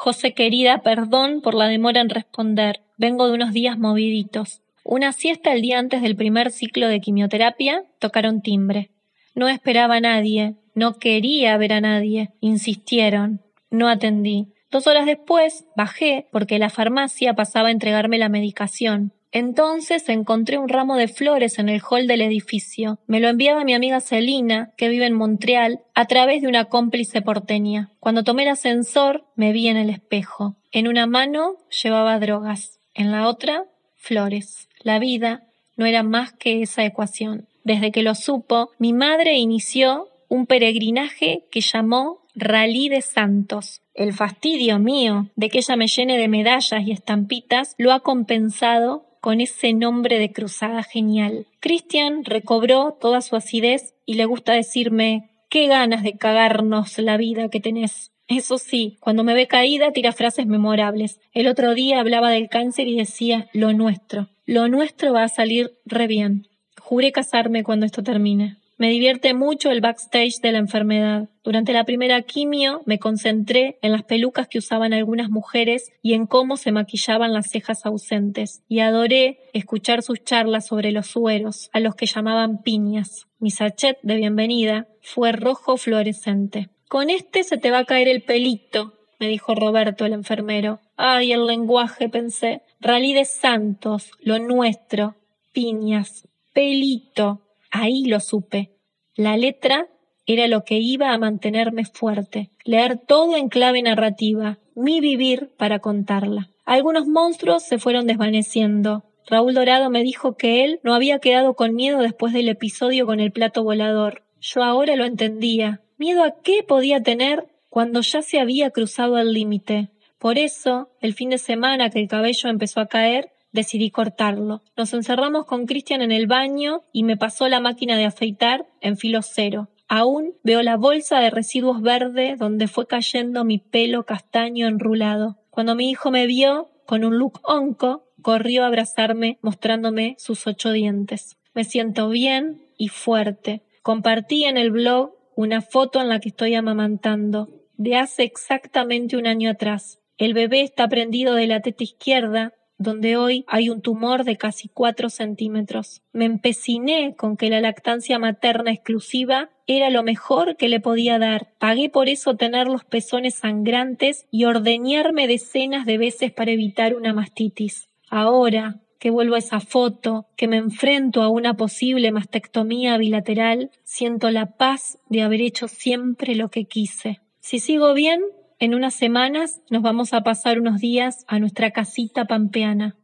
José 0.00 0.32
querida, 0.32 0.78
perdón 0.78 1.40
por 1.40 1.54
la 1.54 1.66
demora 1.66 2.00
en 2.00 2.08
responder. 2.08 2.82
Vengo 2.98 3.26
de 3.26 3.34
unos 3.34 3.52
días 3.52 3.80
moviditos. 3.80 4.62
Una 4.84 5.10
siesta 5.10 5.52
el 5.52 5.60
día 5.60 5.80
antes 5.80 6.02
del 6.02 6.14
primer 6.14 6.52
ciclo 6.52 6.86
de 6.86 7.00
quimioterapia, 7.00 7.82
tocaron 7.98 8.40
timbre. 8.40 8.92
No 9.34 9.48
esperaba 9.48 9.96
a 9.96 10.00
nadie, 10.00 10.54
no 10.76 11.00
quería 11.00 11.56
ver 11.56 11.72
a 11.72 11.80
nadie. 11.80 12.30
Insistieron. 12.40 13.40
No 13.72 13.88
atendí. 13.88 14.46
Dos 14.70 14.86
horas 14.86 15.04
después 15.04 15.64
bajé 15.74 16.28
porque 16.30 16.60
la 16.60 16.70
farmacia 16.70 17.34
pasaba 17.34 17.66
a 17.66 17.72
entregarme 17.72 18.18
la 18.18 18.28
medicación. 18.28 19.12
Entonces 19.30 20.08
encontré 20.08 20.58
un 20.58 20.68
ramo 20.68 20.96
de 20.96 21.08
flores 21.08 21.58
en 21.58 21.68
el 21.68 21.82
hall 21.82 22.06
del 22.06 22.22
edificio. 22.22 22.98
Me 23.06 23.20
lo 23.20 23.28
enviaba 23.28 23.64
mi 23.64 23.74
amiga 23.74 24.00
Celina, 24.00 24.72
que 24.76 24.88
vive 24.88 25.06
en 25.06 25.14
Montreal, 25.14 25.80
a 25.94 26.06
través 26.06 26.42
de 26.42 26.48
una 26.48 26.66
cómplice 26.66 27.20
porteña. 27.20 27.92
Cuando 28.00 28.24
tomé 28.24 28.44
el 28.44 28.50
ascensor, 28.50 29.26
me 29.34 29.52
vi 29.52 29.68
en 29.68 29.76
el 29.76 29.90
espejo. 29.90 30.56
En 30.72 30.88
una 30.88 31.06
mano 31.06 31.56
llevaba 31.82 32.18
drogas, 32.18 32.80
en 32.94 33.12
la 33.12 33.28
otra, 33.28 33.64
flores. 33.96 34.68
La 34.82 34.98
vida 34.98 35.44
no 35.76 35.86
era 35.86 36.02
más 36.02 36.32
que 36.32 36.62
esa 36.62 36.84
ecuación. 36.84 37.48
Desde 37.64 37.92
que 37.92 38.02
lo 38.02 38.14
supo, 38.14 38.70
mi 38.78 38.92
madre 38.92 39.34
inició 39.34 40.08
un 40.28 40.46
peregrinaje 40.46 41.44
que 41.50 41.60
llamó 41.60 42.26
Rally 42.34 42.88
de 42.88 43.02
Santos. 43.02 43.82
El 43.94 44.12
fastidio 44.12 44.78
mío 44.78 45.28
de 45.36 45.48
que 45.48 45.58
ella 45.58 45.76
me 45.76 45.88
llene 45.88 46.18
de 46.18 46.28
medallas 46.28 46.86
y 46.86 46.92
estampitas 46.92 47.74
lo 47.78 47.92
ha 47.92 48.00
compensado 48.00 49.07
con 49.28 49.42
ese 49.42 49.74
nombre 49.74 50.18
de 50.18 50.32
cruzada 50.32 50.82
genial. 50.82 51.46
Christian 51.60 52.24
recobró 52.24 52.96
toda 52.98 53.20
su 53.20 53.36
acidez 53.36 53.94
y 54.06 54.14
le 54.14 54.24
gusta 54.24 54.54
decirme 54.54 55.28
qué 55.50 55.66
ganas 55.66 56.02
de 56.02 56.16
cagarnos 56.16 56.98
la 56.98 57.18
vida 57.18 57.50
que 57.50 57.60
tenés. 57.60 58.10
Eso 58.26 58.56
sí, 58.56 58.96
cuando 59.00 59.24
me 59.24 59.34
ve 59.34 59.46
caída 59.46 59.92
tira 59.92 60.12
frases 60.12 60.46
memorables. 60.46 61.20
El 61.34 61.46
otro 61.46 61.74
día 61.74 62.00
hablaba 62.00 62.30
del 62.30 62.48
cáncer 62.48 62.88
y 62.88 62.96
decía 62.96 63.50
lo 63.52 63.74
nuestro. 63.74 64.30
Lo 64.46 64.66
nuestro 64.66 65.12
va 65.12 65.24
a 65.24 65.28
salir 65.28 65.72
re 65.84 66.06
bien. 66.06 66.48
Juré 66.80 67.12
casarme 67.12 67.64
cuando 67.64 67.84
esto 67.84 68.02
termine. 68.02 68.56
Me 68.78 68.90
divierte 68.90 69.34
mucho 69.34 69.72
el 69.72 69.80
backstage 69.80 70.40
de 70.40 70.52
la 70.52 70.58
enfermedad. 70.58 71.28
Durante 71.42 71.72
la 71.72 71.82
primera 71.82 72.22
quimio 72.22 72.82
me 72.86 73.00
concentré 73.00 73.76
en 73.82 73.90
las 73.90 74.04
pelucas 74.04 74.46
que 74.46 74.58
usaban 74.58 74.92
algunas 74.92 75.30
mujeres 75.30 75.90
y 76.00 76.14
en 76.14 76.26
cómo 76.26 76.56
se 76.56 76.70
maquillaban 76.70 77.32
las 77.32 77.50
cejas 77.50 77.84
ausentes. 77.84 78.62
Y 78.68 78.78
adoré 78.78 79.40
escuchar 79.52 80.02
sus 80.02 80.22
charlas 80.22 80.66
sobre 80.66 80.92
los 80.92 81.08
sueros, 81.08 81.70
a 81.72 81.80
los 81.80 81.96
que 81.96 82.06
llamaban 82.06 82.62
piñas. 82.62 83.26
Mi 83.40 83.50
sachet 83.50 83.98
de 84.02 84.14
bienvenida 84.14 84.86
fue 85.02 85.32
rojo 85.32 85.76
fluorescente. 85.76 86.68
Con 86.88 87.10
este 87.10 87.42
se 87.42 87.58
te 87.58 87.72
va 87.72 87.80
a 87.80 87.84
caer 87.84 88.06
el 88.06 88.22
pelito, 88.22 88.94
me 89.18 89.26
dijo 89.26 89.56
Roberto 89.56 90.06
el 90.06 90.12
enfermero. 90.12 90.80
Ay, 90.96 91.32
el 91.32 91.46
lenguaje, 91.46 92.08
pensé. 92.08 92.62
Rally 92.80 93.12
de 93.12 93.24
Santos, 93.24 94.12
lo 94.20 94.38
nuestro. 94.38 95.16
Piñas. 95.52 96.28
Pelito. 96.54 97.47
Ahí 97.70 98.04
lo 98.04 98.20
supe. 98.20 98.72
La 99.14 99.36
letra 99.36 99.88
era 100.26 100.46
lo 100.46 100.64
que 100.64 100.78
iba 100.78 101.12
a 101.12 101.18
mantenerme 101.18 101.84
fuerte, 101.84 102.50
leer 102.64 102.98
todo 102.98 103.36
en 103.36 103.48
clave 103.48 103.82
narrativa, 103.82 104.58
mi 104.74 105.00
vivir 105.00 105.50
para 105.56 105.78
contarla. 105.78 106.50
Algunos 106.64 107.06
monstruos 107.06 107.62
se 107.62 107.78
fueron 107.78 108.06
desvaneciendo. 108.06 109.04
Raúl 109.26 109.54
Dorado 109.54 109.88
me 109.90 110.02
dijo 110.02 110.36
que 110.36 110.64
él 110.64 110.80
no 110.82 110.94
había 110.94 111.18
quedado 111.18 111.54
con 111.54 111.74
miedo 111.74 112.00
después 112.00 112.32
del 112.34 112.48
episodio 112.48 113.06
con 113.06 113.20
el 113.20 113.32
plato 113.32 113.64
volador. 113.64 114.22
Yo 114.40 114.62
ahora 114.62 114.96
lo 114.96 115.04
entendía. 115.04 115.80
¿Miedo 115.96 116.22
a 116.22 116.40
qué 116.42 116.62
podía 116.62 117.02
tener 117.02 117.48
cuando 117.70 118.02
ya 118.02 118.22
se 118.22 118.38
había 118.38 118.70
cruzado 118.70 119.18
el 119.18 119.32
límite? 119.32 119.88
Por 120.18 120.36
eso, 120.38 120.90
el 121.00 121.14
fin 121.14 121.30
de 121.30 121.38
semana 121.38 121.90
que 121.90 122.00
el 122.00 122.08
cabello 122.08 122.48
empezó 122.48 122.80
a 122.80 122.86
caer, 122.86 123.32
decidí 123.58 123.90
cortarlo. 123.90 124.62
Nos 124.76 124.94
encerramos 124.94 125.44
con 125.44 125.66
Cristian 125.66 126.00
en 126.00 126.12
el 126.12 126.28
baño 126.28 126.84
y 126.92 127.02
me 127.02 127.16
pasó 127.16 127.48
la 127.48 127.58
máquina 127.58 127.96
de 127.96 128.04
afeitar 128.04 128.68
en 128.80 128.96
filo 128.96 129.20
cero. 129.22 129.68
Aún 129.88 130.34
veo 130.44 130.62
la 130.62 130.76
bolsa 130.76 131.18
de 131.18 131.30
residuos 131.30 131.82
verde 131.82 132.36
donde 132.38 132.68
fue 132.68 132.86
cayendo 132.86 133.44
mi 133.44 133.58
pelo 133.58 134.04
castaño 134.04 134.68
enrulado. 134.68 135.38
Cuando 135.50 135.74
mi 135.74 135.90
hijo 135.90 136.12
me 136.12 136.26
vio, 136.26 136.68
con 136.86 137.04
un 137.04 137.18
look 137.18 137.40
onco, 137.42 138.04
corrió 138.22 138.62
a 138.62 138.68
abrazarme 138.68 139.38
mostrándome 139.42 140.14
sus 140.18 140.46
ocho 140.46 140.70
dientes. 140.70 141.36
Me 141.52 141.64
siento 141.64 142.08
bien 142.10 142.62
y 142.76 142.88
fuerte. 142.88 143.62
Compartí 143.82 144.44
en 144.44 144.56
el 144.56 144.70
blog 144.70 145.14
una 145.34 145.62
foto 145.62 146.00
en 146.00 146.08
la 146.08 146.20
que 146.20 146.28
estoy 146.28 146.54
amamantando, 146.54 147.48
de 147.76 147.96
hace 147.96 148.22
exactamente 148.22 149.16
un 149.16 149.26
año 149.26 149.50
atrás. 149.50 149.98
El 150.16 150.34
bebé 150.34 150.62
está 150.62 150.88
prendido 150.88 151.34
de 151.34 151.46
la 151.46 151.60
teta 151.60 151.84
izquierda 151.84 152.52
donde 152.78 153.16
hoy 153.16 153.44
hay 153.48 153.68
un 153.68 153.82
tumor 153.82 154.24
de 154.24 154.36
casi 154.36 154.68
cuatro 154.68 155.10
centímetros. 155.10 156.02
Me 156.12 156.24
empeciné 156.24 157.14
con 157.16 157.36
que 157.36 157.50
la 157.50 157.60
lactancia 157.60 158.18
materna 158.18 158.72
exclusiva 158.72 159.50
era 159.66 159.90
lo 159.90 160.02
mejor 160.02 160.56
que 160.56 160.68
le 160.68 160.80
podía 160.80 161.18
dar. 161.18 161.52
Pagué 161.58 161.90
por 161.90 162.08
eso 162.08 162.36
tener 162.36 162.68
los 162.68 162.84
pezones 162.84 163.34
sangrantes 163.34 164.26
y 164.30 164.44
ordeñarme 164.44 165.26
decenas 165.26 165.84
de 165.84 165.98
veces 165.98 166.32
para 166.32 166.52
evitar 166.52 166.94
una 166.94 167.12
mastitis. 167.12 167.88
Ahora, 168.08 168.80
que 168.98 169.10
vuelvo 169.10 169.34
a 169.34 169.38
esa 169.38 169.60
foto, 169.60 170.26
que 170.36 170.48
me 170.48 170.56
enfrento 170.56 171.22
a 171.22 171.28
una 171.28 171.54
posible 171.54 172.10
mastectomía 172.10 172.96
bilateral, 172.96 173.70
siento 173.84 174.30
la 174.30 174.56
paz 174.56 174.98
de 175.08 175.22
haber 175.22 175.40
hecho 175.40 175.68
siempre 175.68 176.34
lo 176.34 176.48
que 176.48 176.64
quise. 176.64 177.20
Si 177.40 177.60
sigo 177.60 177.94
bien, 177.94 178.20
en 178.58 178.74
unas 178.74 178.94
semanas 178.94 179.60
nos 179.70 179.82
vamos 179.82 180.12
a 180.12 180.22
pasar 180.22 180.60
unos 180.60 180.80
días 180.80 181.24
a 181.28 181.38
nuestra 181.38 181.70
casita 181.70 182.26
pampeana. 182.26 182.96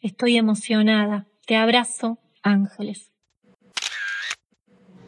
Estoy 0.00 0.36
emocionada. 0.36 1.26
Te 1.46 1.56
abrazo, 1.56 2.18
Ángeles. 2.42 3.10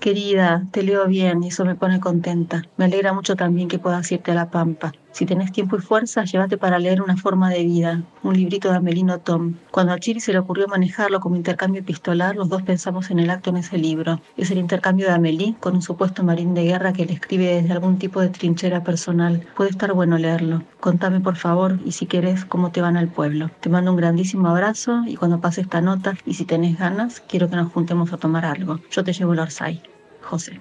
Querida, 0.01 0.67
te 0.73 0.83
leo 0.83 1.07
bien 1.07 1.45
y 1.45 1.49
eso 1.49 1.65
me 1.67 1.75
pone 1.75 2.01
contenta. 2.01 2.63
Me 2.79 2.87
alegra 2.87 3.13
mucho 3.13 3.37
también 3.37 3.69
que 3.69 3.79
puedas 3.79 4.11
irte 4.11 4.31
a 4.31 4.35
La 4.35 4.51
Pampa. 4.51 4.93
Si 5.13 5.27
tenés 5.27 5.53
tiempo 5.53 5.77
y 5.77 5.81
fuerza, 5.81 6.25
llévate 6.25 6.57
para 6.57 6.79
leer 6.79 7.03
Una 7.03 7.17
forma 7.17 7.51
de 7.51 7.65
vida, 7.65 8.03
un 8.23 8.35
librito 8.35 8.71
de 8.71 8.77
Amelino 8.77 9.19
Tom. 9.19 9.55
Cuando 9.71 9.93
a 9.93 9.99
Chiri 9.99 10.21
se 10.21 10.33
le 10.33 10.39
ocurrió 10.39 10.69
manejarlo 10.69 11.21
como 11.21 11.37
intercambio 11.37 11.81
epistolar, 11.81 12.37
los 12.37 12.49
dos 12.49 12.63
pensamos 12.63 13.11
en 13.11 13.19
el 13.19 13.31
acto 13.31 13.51
en 13.51 13.57
ese 13.57 13.79
libro. 13.79 14.21
Es 14.37 14.51
el 14.51 14.59
intercambio 14.59 15.07
de 15.07 15.13
Amelie 15.13 15.57
con 15.61 15.75
un 15.75 15.83
supuesto 15.83 16.23
marín 16.23 16.55
de 16.55 16.65
guerra 16.65 16.93
que 16.93 17.07
le 17.07 17.15
escribe 17.15 17.47
desde 17.47 17.73
algún 17.73 17.99
tipo 17.99 18.21
de 18.21 18.29
trinchera 18.29 18.85
personal. 18.85 19.47
Puede 19.57 19.71
estar 19.71 19.93
bueno 19.93 20.19
leerlo. 20.19 20.63
Contame 20.79 21.21
por 21.21 21.37
favor 21.37 21.79
y 21.85 21.93
si 21.93 22.07
querés 22.07 22.45
cómo 22.45 22.71
te 22.71 22.81
van 22.81 22.97
al 22.97 23.09
pueblo. 23.09 23.51
Te 23.61 23.69
mando 23.69 23.91
un 23.91 23.97
grandísimo 23.97 24.49
abrazo 24.49 25.03
y 25.07 25.17
cuando 25.17 25.41
pase 25.41 25.61
esta 25.61 25.81
nota 25.81 26.15
y 26.25 26.35
si 26.35 26.45
tenés 26.45 26.79
ganas, 26.79 27.21
quiero 27.21 27.51
que 27.51 27.57
nos 27.57 27.73
juntemos 27.73 28.13
a 28.13 28.17
tomar 28.17 28.45
algo. 28.45 28.81
Yo 28.91 29.05
te 29.05 29.13
llevo 29.13 29.33
el 29.33 29.41
Orsay. 29.41 29.83
José. 30.23 30.61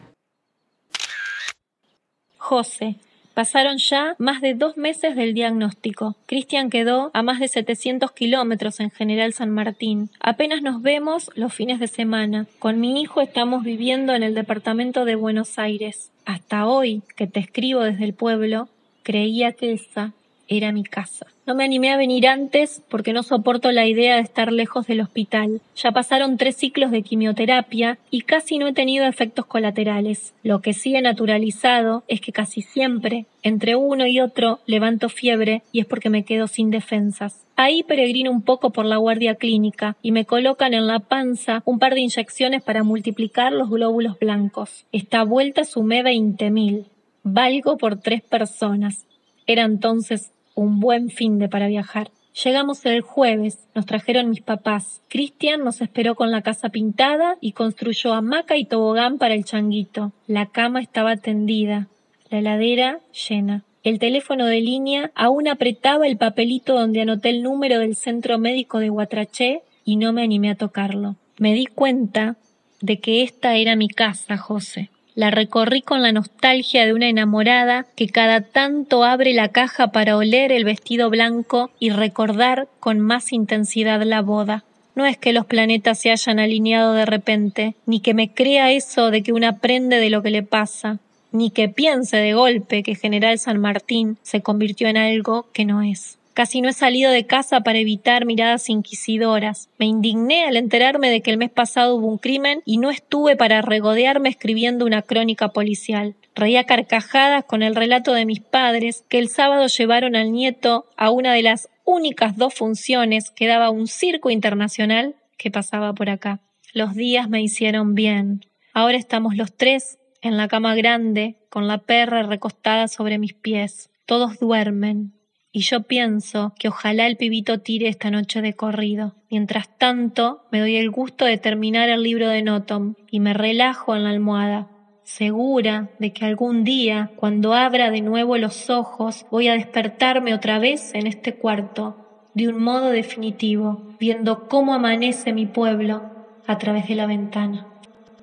José, 2.37 2.99
Pasaron 3.39 3.77
ya 3.77 4.17
más 4.17 4.41
de 4.41 4.53
dos 4.53 4.75
meses 4.75 5.15
del 5.15 5.33
diagnóstico. 5.33 6.17
Cristian 6.25 6.69
quedó 6.69 7.09
a 7.13 7.23
más 7.23 7.39
de 7.39 7.47
700 7.47 8.11
kilómetros 8.11 8.81
en 8.81 8.91
General 8.91 9.31
San 9.31 9.49
Martín. 9.49 10.09
Apenas 10.19 10.61
nos 10.61 10.81
vemos 10.81 11.31
los 11.35 11.53
fines 11.53 11.79
de 11.79 11.87
semana. 11.87 12.47
Con 12.59 12.81
mi 12.81 13.01
hijo 13.01 13.21
estamos 13.21 13.63
viviendo 13.63 14.13
en 14.13 14.23
el 14.23 14.35
departamento 14.35 15.05
de 15.05 15.15
Buenos 15.15 15.57
Aires. 15.57 16.11
Hasta 16.25 16.67
hoy, 16.67 17.01
que 17.15 17.27
te 17.27 17.39
escribo 17.39 17.79
desde 17.79 18.03
el 18.03 18.13
pueblo, 18.13 18.67
creía 19.03 19.53
que 19.53 19.71
esa 19.71 20.11
era 20.49 20.73
mi 20.73 20.83
casa. 20.83 21.25
No 21.49 21.55
me 21.55 21.63
animé 21.63 21.89
a 21.89 21.97
venir 21.97 22.27
antes 22.27 22.83
porque 22.89 23.11
no 23.11 23.23
soporto 23.23 23.71
la 23.71 23.87
idea 23.87 24.17
de 24.17 24.21
estar 24.21 24.53
lejos 24.53 24.85
del 24.85 25.01
hospital. 25.01 25.61
Ya 25.75 25.91
pasaron 25.91 26.37
tres 26.37 26.57
ciclos 26.57 26.91
de 26.91 27.01
quimioterapia 27.01 27.97
y 28.11 28.21
casi 28.21 28.59
no 28.59 28.67
he 28.67 28.73
tenido 28.73 29.07
efectos 29.07 29.47
colaterales. 29.47 30.35
Lo 30.43 30.61
que 30.61 30.73
sí 30.73 30.95
he 30.95 31.01
naturalizado 31.01 32.03
es 32.07 32.21
que 32.21 32.31
casi 32.31 32.61
siempre, 32.61 33.25
entre 33.41 33.75
uno 33.75 34.05
y 34.05 34.19
otro, 34.19 34.59
levanto 34.67 35.09
fiebre 35.09 35.63
y 35.71 35.79
es 35.79 35.87
porque 35.87 36.11
me 36.11 36.23
quedo 36.23 36.45
sin 36.45 36.69
defensas. 36.69 37.47
Ahí 37.55 37.81
peregrino 37.81 38.29
un 38.29 38.43
poco 38.43 38.69
por 38.69 38.85
la 38.85 38.97
guardia 38.97 39.33
clínica 39.33 39.97
y 40.03 40.11
me 40.11 40.25
colocan 40.25 40.75
en 40.75 40.85
la 40.85 40.99
panza 40.99 41.63
un 41.65 41.79
par 41.79 41.95
de 41.95 42.01
inyecciones 42.01 42.61
para 42.61 42.83
multiplicar 42.83 43.53
los 43.53 43.71
glóbulos 43.71 44.19
blancos. 44.19 44.85
Esta 44.91 45.23
vuelta 45.23 45.63
sumé 45.63 46.03
veinte 46.03 46.51
mil. 46.51 46.85
Valgo 47.23 47.79
por 47.79 47.99
tres 47.99 48.21
personas. 48.21 49.07
Era 49.47 49.63
entonces 49.63 50.31
un 50.59 50.79
buen 50.79 51.09
fin 51.09 51.39
de 51.39 51.49
para 51.49 51.67
viajar. 51.67 52.11
Llegamos 52.43 52.85
el 52.85 53.01
jueves, 53.01 53.67
nos 53.75 53.85
trajeron 53.85 54.29
mis 54.29 54.41
papás. 54.41 55.01
Cristian 55.09 55.63
nos 55.63 55.81
esperó 55.81 56.15
con 56.15 56.31
la 56.31 56.41
casa 56.41 56.69
pintada 56.69 57.37
y 57.41 57.53
construyó 57.53 58.13
hamaca 58.13 58.55
y 58.55 58.65
tobogán 58.65 59.17
para 59.17 59.33
el 59.33 59.43
changuito. 59.43 60.13
La 60.27 60.45
cama 60.45 60.81
estaba 60.81 61.17
tendida, 61.17 61.87
la 62.29 62.39
heladera 62.39 62.99
llena. 63.27 63.63
El 63.83 63.99
teléfono 63.99 64.45
de 64.45 64.61
línea 64.61 65.11
aún 65.15 65.47
apretaba 65.47 66.05
el 66.05 66.17
papelito 66.17 66.75
donde 66.75 67.01
anoté 67.01 67.29
el 67.29 67.41
número 67.43 67.79
del 67.79 67.95
centro 67.95 68.37
médico 68.37 68.79
de 68.79 68.89
Guatraché 68.89 69.63
y 69.83 69.95
no 69.95 70.13
me 70.13 70.23
animé 70.23 70.51
a 70.51 70.55
tocarlo. 70.55 71.15
Me 71.37 71.53
di 71.53 71.65
cuenta 71.65 72.35
de 72.81 72.99
que 72.99 73.23
esta 73.23 73.55
era 73.55 73.75
mi 73.75 73.87
casa, 73.87 74.37
José. 74.37 74.89
La 75.19 75.31
recorrí 75.31 75.81
con 75.81 76.01
la 76.01 76.13
nostalgia 76.13 76.85
de 76.85 76.93
una 76.93 77.09
enamorada 77.09 77.85
que 77.97 78.07
cada 78.07 78.39
tanto 78.39 79.03
abre 79.03 79.33
la 79.33 79.49
caja 79.49 79.91
para 79.91 80.15
oler 80.15 80.53
el 80.53 80.63
vestido 80.63 81.09
blanco 81.09 81.71
y 81.77 81.89
recordar 81.89 82.69
con 82.79 83.01
más 83.01 83.33
intensidad 83.33 84.01
la 84.03 84.21
boda. 84.21 84.63
No 84.95 85.05
es 85.05 85.17
que 85.17 85.33
los 85.33 85.45
planetas 85.45 85.99
se 85.99 86.11
hayan 86.11 86.39
alineado 86.39 86.93
de 86.93 87.05
repente, 87.05 87.75
ni 87.85 87.99
que 87.99 88.13
me 88.13 88.33
crea 88.33 88.71
eso 88.71 89.11
de 89.11 89.21
que 89.21 89.33
una 89.33 89.49
aprende 89.49 89.97
de 89.97 90.09
lo 90.09 90.23
que 90.23 90.29
le 90.29 90.41
pasa, 90.41 90.99
ni 91.33 91.51
que 91.51 91.67
piense 91.67 92.15
de 92.15 92.33
golpe 92.33 92.81
que 92.81 92.95
General 92.95 93.37
San 93.37 93.59
Martín 93.59 94.17
se 94.21 94.39
convirtió 94.39 94.87
en 94.87 94.95
algo 94.95 95.49
que 95.51 95.65
no 95.65 95.81
es. 95.81 96.18
Casi 96.39 96.61
no 96.61 96.69
he 96.69 96.73
salido 96.73 97.11
de 97.11 97.25
casa 97.25 97.59
para 97.59 97.79
evitar 97.79 98.25
miradas 98.25 98.69
inquisidoras. 98.69 99.67
Me 99.77 99.87
indigné 99.87 100.45
al 100.45 100.55
enterarme 100.55 101.09
de 101.09 101.19
que 101.19 101.31
el 101.31 101.37
mes 101.37 101.49
pasado 101.49 101.95
hubo 101.95 102.07
un 102.07 102.17
crimen 102.17 102.61
y 102.63 102.77
no 102.77 102.91
estuve 102.91 103.35
para 103.35 103.61
regodearme 103.61 104.29
escribiendo 104.29 104.85
una 104.85 105.01
crónica 105.01 105.49
policial. 105.49 106.15
Reía 106.35 106.63
carcajadas 106.63 107.43
con 107.43 107.61
el 107.61 107.75
relato 107.75 108.13
de 108.13 108.25
mis 108.25 108.39
padres 108.39 109.03
que 109.09 109.19
el 109.19 109.27
sábado 109.27 109.67
llevaron 109.67 110.15
al 110.15 110.31
nieto 110.31 110.85
a 110.95 111.11
una 111.11 111.33
de 111.33 111.43
las 111.43 111.67
únicas 111.83 112.37
dos 112.37 112.53
funciones 112.53 113.31
que 113.31 113.47
daba 113.47 113.69
un 113.69 113.87
circo 113.87 114.29
internacional 114.29 115.15
que 115.35 115.51
pasaba 115.51 115.91
por 115.91 116.09
acá. 116.09 116.39
Los 116.73 116.95
días 116.95 117.29
me 117.29 117.41
hicieron 117.41 117.95
bien. 117.95 118.45
Ahora 118.73 118.95
estamos 118.95 119.35
los 119.35 119.57
tres 119.57 119.99
en 120.21 120.37
la 120.37 120.47
cama 120.47 120.73
grande, 120.75 121.35
con 121.49 121.67
la 121.67 121.79
perra 121.79 122.23
recostada 122.23 122.87
sobre 122.87 123.17
mis 123.17 123.33
pies. 123.33 123.89
Todos 124.05 124.39
duermen, 124.39 125.18
y 125.51 125.61
yo 125.61 125.83
pienso 125.83 126.53
que 126.59 126.67
ojalá 126.67 127.07
el 127.07 127.17
pibito 127.17 127.59
tire 127.59 127.87
esta 127.87 128.11
noche 128.11 128.41
de 128.41 128.53
corrido. 128.53 129.15
Mientras 129.31 129.77
tanto, 129.77 130.43
me 130.51 130.59
doy 130.59 130.75
el 130.75 130.91
gusto 130.91 131.25
de 131.25 131.37
terminar 131.37 131.89
el 131.89 132.03
libro 132.03 132.29
de 132.29 132.43
Notom 132.43 132.95
y 133.09 133.19
me 133.19 133.33
relajo 133.33 133.95
en 133.95 134.03
la 134.03 134.11
almohada, 134.11 134.67
segura 135.03 135.89
de 135.99 136.13
que 136.13 136.25
algún 136.25 136.63
día, 136.63 137.11
cuando 137.15 137.53
abra 137.53 137.89
de 137.89 138.01
nuevo 138.01 138.37
los 138.37 138.69
ojos, 138.69 139.25
voy 139.31 139.47
a 139.47 139.53
despertarme 139.53 140.33
otra 140.33 140.59
vez 140.59 140.93
en 140.93 141.07
este 141.07 141.35
cuarto, 141.35 142.29
de 142.35 142.47
un 142.47 142.61
modo 142.61 142.89
definitivo, 142.89 143.95
viendo 143.99 144.47
cómo 144.47 144.73
amanece 144.73 145.33
mi 145.33 145.47
pueblo 145.47 146.03
a 146.45 146.57
través 146.59 146.87
de 146.87 146.95
la 146.95 147.07
ventana. 147.07 147.67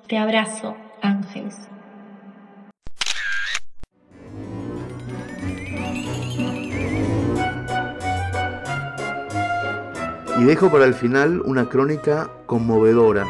Te 0.07 0.17
abrazo, 0.17 0.77
Ángeles. 1.01 1.69
Y 10.39 10.43
dejo 10.43 10.71
para 10.71 10.85
el 10.85 10.93
final 10.93 11.41
una 11.45 11.67
crónica 11.67 12.29
conmovedora. 12.45 13.25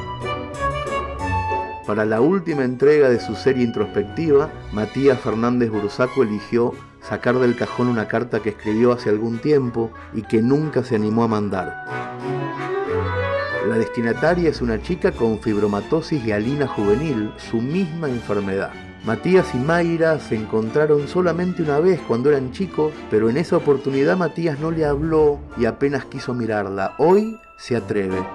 Para 1.85 2.03
la 2.03 2.19
última 2.19 2.65
entrega 2.65 3.07
de 3.09 3.21
su 3.21 3.33
serie 3.35 3.63
introspectiva, 3.63 4.49
Matías 4.73 5.17
Fernández 5.21 5.71
Bursaco 5.71 6.23
eligió 6.23 6.73
sacar 7.01 7.39
del 7.39 7.55
cajón 7.55 7.87
una 7.87 8.09
carta 8.09 8.41
que 8.41 8.49
escribió 8.49 8.91
hace 8.91 9.09
algún 9.09 9.39
tiempo 9.39 9.89
y 10.13 10.23
que 10.23 10.41
nunca 10.41 10.83
se 10.83 10.95
animó 10.95 11.23
a 11.23 11.29
mandar. 11.29 11.85
La 13.69 13.77
destinataria 13.77 14.49
es 14.49 14.61
una 14.61 14.81
chica 14.81 15.13
con 15.13 15.39
fibromatosis 15.39 16.25
y 16.25 16.33
alina 16.33 16.67
juvenil, 16.67 17.31
su 17.37 17.61
misma 17.61 18.09
enfermedad. 18.09 18.86
Matías 19.03 19.53
y 19.53 19.57
Mayra 19.57 20.19
se 20.19 20.35
encontraron 20.35 21.07
solamente 21.07 21.61
una 21.61 21.79
vez 21.79 22.01
cuando 22.07 22.29
eran 22.29 22.51
chicos, 22.51 22.93
pero 23.09 23.29
en 23.29 23.37
esa 23.37 23.57
oportunidad 23.57 24.17
Matías 24.17 24.59
no 24.59 24.71
le 24.71 24.85
habló 24.85 25.39
y 25.57 25.65
apenas 25.65 26.05
quiso 26.05 26.33
mirarla. 26.33 26.95
Hoy 26.97 27.39
se 27.57 27.75
atreve. 27.75 28.25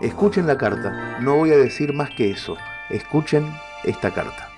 Escuchen 0.00 0.46
la 0.46 0.56
carta, 0.56 1.18
no 1.20 1.36
voy 1.36 1.52
a 1.52 1.56
decir 1.56 1.92
más 1.92 2.10
que 2.16 2.30
eso. 2.30 2.56
Escuchen 2.90 3.52
esta 3.84 4.12
carta. 4.12 4.48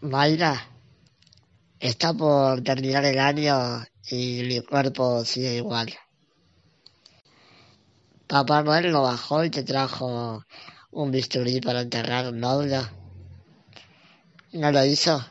Mayra, 0.00 0.60
está 1.80 2.12
por 2.12 2.62
terminar 2.62 3.04
el 3.06 3.18
año 3.18 3.84
y 4.10 4.42
mi 4.46 4.60
cuerpo 4.60 5.24
sigue 5.24 5.56
igual. 5.56 5.88
Papá 8.26 8.62
Noel 8.62 8.90
lo 8.90 9.02
bajó 9.02 9.44
y 9.44 9.50
te 9.50 9.62
trajo 9.64 10.42
un 10.92 11.10
bisturí 11.10 11.60
para 11.60 11.82
enterrar 11.82 12.26
un 12.28 12.40
nódulo. 12.40 12.88
¿No 14.52 14.72
lo 14.72 14.82
hizo? 14.82 15.22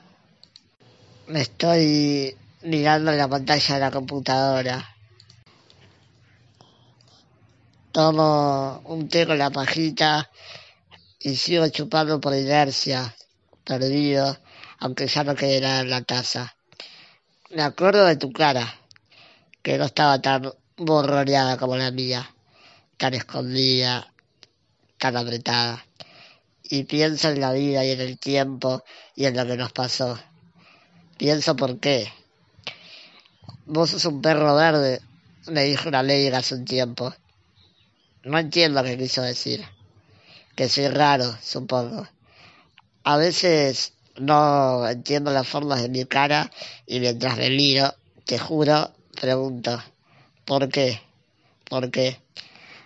Me 1.28 1.42
estoy 1.42 2.38
mirando 2.62 3.12
la 3.12 3.28
pantalla 3.28 3.74
de 3.74 3.80
la 3.80 3.90
computadora. 3.90 4.96
Tomo 7.92 8.82
un 8.86 9.10
té 9.10 9.26
con 9.26 9.40
la 9.40 9.50
pajita 9.50 10.30
y 11.20 11.36
sigo 11.36 11.68
chupando 11.70 12.22
por 12.22 12.36
inercia, 12.36 13.16
perdido, 13.64 14.38
aunque 14.78 15.08
ya 15.08 15.24
no 15.24 15.34
quede 15.34 15.62
nada 15.62 15.80
en 15.80 15.90
la 15.90 16.04
taza. 16.04 16.56
Me 17.50 17.64
acuerdo 17.64 18.06
de 18.06 18.18
tu 18.18 18.32
cara, 18.32 18.72
que 19.64 19.80
no 19.80 19.86
estaba 19.86 20.22
tan 20.22 20.52
borroneada 20.78 21.58
como 21.58 21.76
la 21.76 21.90
mía 21.90 22.33
tan 23.04 23.16
escondida, 23.16 24.14
tan 24.98 25.18
apretada. 25.18 25.86
Y 26.64 26.86
pienso 26.86 27.28
en 27.28 27.42
la 27.42 27.52
vida 27.52 27.84
y 27.84 27.92
en 27.92 28.00
el 28.00 28.18
tiempo 28.18 28.86
y 29.14 29.26
en 29.26 29.36
lo 29.36 29.46
que 29.46 29.58
nos 29.58 29.74
pasó. 29.74 30.18
Pienso 31.18 31.54
por 31.58 31.82
qué. 31.82 32.08
Vos 33.66 33.90
sos 33.90 34.06
un 34.06 34.22
perro 34.22 34.56
verde, 34.56 35.02
me 35.48 35.66
dijo 35.66 35.90
una 35.90 36.02
ley 36.02 36.30
hace 36.30 36.56
un 36.56 36.64
tiempo. 36.64 37.14
No 38.24 38.40
entiendo 38.40 38.82
qué 38.86 38.98
quiso 38.98 39.22
decir. 39.22 39.66
Que 40.56 40.70
soy 40.70 40.88
raro, 40.88 41.38
supongo. 41.42 42.08
A 43.04 43.18
veces 43.18 43.92
no 44.16 44.88
entiendo 44.88 45.30
las 45.32 45.46
formas 45.46 45.82
de 45.82 45.90
mi 45.90 46.06
cara 46.06 46.50
y 46.88 47.02
mientras 47.02 47.38
me 47.38 47.50
miro, 47.50 47.94
te 48.24 48.40
juro, 48.40 48.94
pregunto, 49.20 49.84
¿por 50.46 50.70
qué? 50.70 51.02
¿Por 51.66 51.92
qué? 51.92 52.23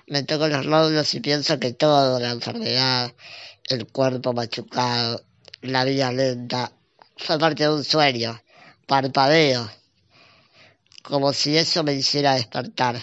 Me 0.08 0.24
toco 0.24 0.48
los 0.48 0.66
nódulos 0.66 1.14
y 1.14 1.20
pienso 1.20 1.60
que 1.60 1.74
todo, 1.74 2.20
la 2.20 2.32
enfermedad, 2.32 3.14
el 3.68 3.88
cuerpo 3.88 4.32
machucado, 4.32 5.22
la 5.62 5.84
vida 5.84 6.12
lenta, 6.14 6.72
fue 7.18 7.38
parte 7.38 7.64
de 7.64 7.74
un 7.74 7.84
sueño, 7.84 8.42
parpadeo, 8.86 9.70
como 11.04 11.34
si 11.34 11.58
eso 11.58 11.84
me 11.84 11.94
hiciera 11.94 12.36
despertar. 12.36 13.02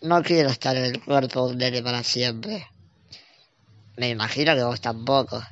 No 0.00 0.22
quiero 0.22 0.48
estar 0.48 0.76
en 0.76 0.84
el 0.84 1.04
cuerpo 1.04 1.46
de 1.46 1.52
un 1.52 1.58
nene 1.58 1.82
para 1.82 2.02
siempre. 2.02 2.66
Me 3.96 4.08
imagino 4.08 4.54
que 4.54 4.62
vos 4.62 4.80
tampoco. 4.80 5.42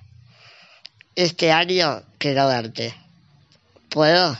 Este 1.15 1.53
año 1.53 2.03
quiero 2.17 2.47
verte. 2.47 2.95
¿Puedo? 3.91 4.39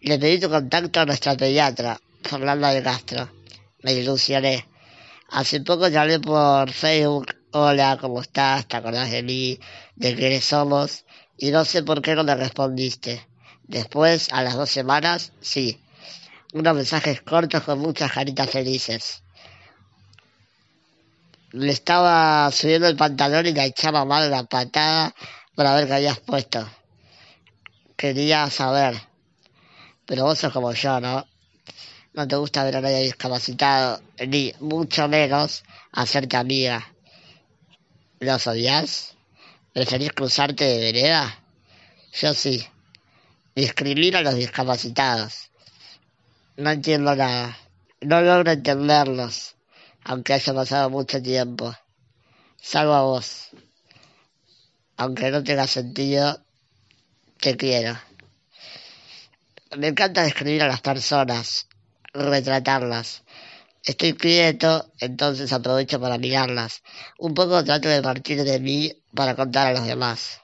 Le 0.00 0.18
pedí 0.18 0.40
tu 0.40 0.50
contacto 0.50 1.00
a 1.00 1.06
nuestra 1.06 1.36
pediatra, 1.36 1.98
Fernanda 2.22 2.70
de 2.70 2.82
Castro 2.82 3.41
me 3.82 3.92
ilusioné. 3.92 4.66
Hace 5.30 5.60
poco 5.60 5.88
llamé 5.88 6.20
por 6.20 6.70
Facebook 6.70 7.34
hola, 7.52 7.98
¿cómo 8.00 8.22
estás? 8.22 8.66
¿Te 8.66 8.76
acordás 8.76 9.10
de 9.10 9.22
mí? 9.22 9.58
¿De 9.94 10.14
quiénes 10.14 10.44
somos? 10.44 11.04
Y 11.36 11.50
no 11.50 11.64
sé 11.64 11.82
por 11.82 12.00
qué 12.00 12.14
no 12.14 12.22
le 12.22 12.34
respondiste. 12.34 13.26
Después, 13.64 14.28
a 14.32 14.42
las 14.42 14.54
dos 14.54 14.70
semanas, 14.70 15.32
sí. 15.40 15.80
Unos 16.52 16.74
mensajes 16.74 17.22
cortos 17.22 17.62
con 17.62 17.78
muchas 17.78 18.12
caritas 18.12 18.48
felices. 18.48 19.22
Le 21.52 21.72
estaba 21.72 22.50
subiendo 22.50 22.88
el 22.88 22.96
pantalón 22.96 23.46
y 23.46 23.52
le 23.52 23.64
echaba 23.64 24.04
mal 24.04 24.30
la 24.30 24.44
patada 24.44 25.14
para 25.54 25.74
ver 25.74 25.86
qué 25.86 25.94
habías 25.94 26.20
puesto. 26.20 26.66
Quería 27.96 28.48
saber. 28.50 28.96
Pero 30.06 30.24
vos 30.24 30.38
sos 30.38 30.52
como 30.52 30.72
yo, 30.72 31.00
¿no? 31.00 31.26
No 32.14 32.28
te 32.28 32.36
gusta 32.36 32.64
ver 32.64 32.76
a 32.76 32.80
nadie 32.82 33.02
discapacitado, 33.04 34.02
ni 34.26 34.52
mucho 34.60 35.08
menos 35.08 35.64
hacerte 35.92 36.36
amiga. 36.36 36.92
¿Los 38.20 38.46
odias? 38.46 39.14
¿Preferís 39.72 40.12
cruzarte 40.12 40.64
de 40.64 40.78
vereda? 40.78 41.42
Yo 42.12 42.34
sí. 42.34 42.66
Discrimina 43.54 44.18
a 44.18 44.22
los 44.22 44.34
discapacitados. 44.34 45.50
No 46.56 46.70
entiendo 46.70 47.16
nada. 47.16 47.56
No 48.02 48.20
logro 48.20 48.50
entenderlos, 48.50 49.54
aunque 50.04 50.34
haya 50.34 50.52
pasado 50.52 50.90
mucho 50.90 51.22
tiempo. 51.22 51.74
Salvo 52.60 52.92
a 52.92 53.02
vos. 53.02 53.48
Aunque 54.98 55.30
no 55.30 55.42
tenga 55.42 55.66
sentido, 55.66 56.44
te 57.40 57.56
quiero. 57.56 57.98
Me 59.76 59.88
encanta 59.88 60.22
describir 60.22 60.62
a 60.62 60.68
las 60.68 60.82
personas, 60.82 61.66
retratarlas. 62.12 63.22
Estoy 63.84 64.12
quieto, 64.14 64.90
entonces 65.00 65.52
aprovecho 65.52 66.00
para 66.00 66.18
mirarlas. 66.18 66.82
Un 67.18 67.34
poco 67.34 67.64
trato 67.64 67.88
de 67.88 68.02
partir 68.02 68.44
de 68.44 68.60
mí 68.60 68.92
para 69.14 69.34
contar 69.34 69.68
a 69.68 69.72
los 69.72 69.86
demás. 69.86 70.40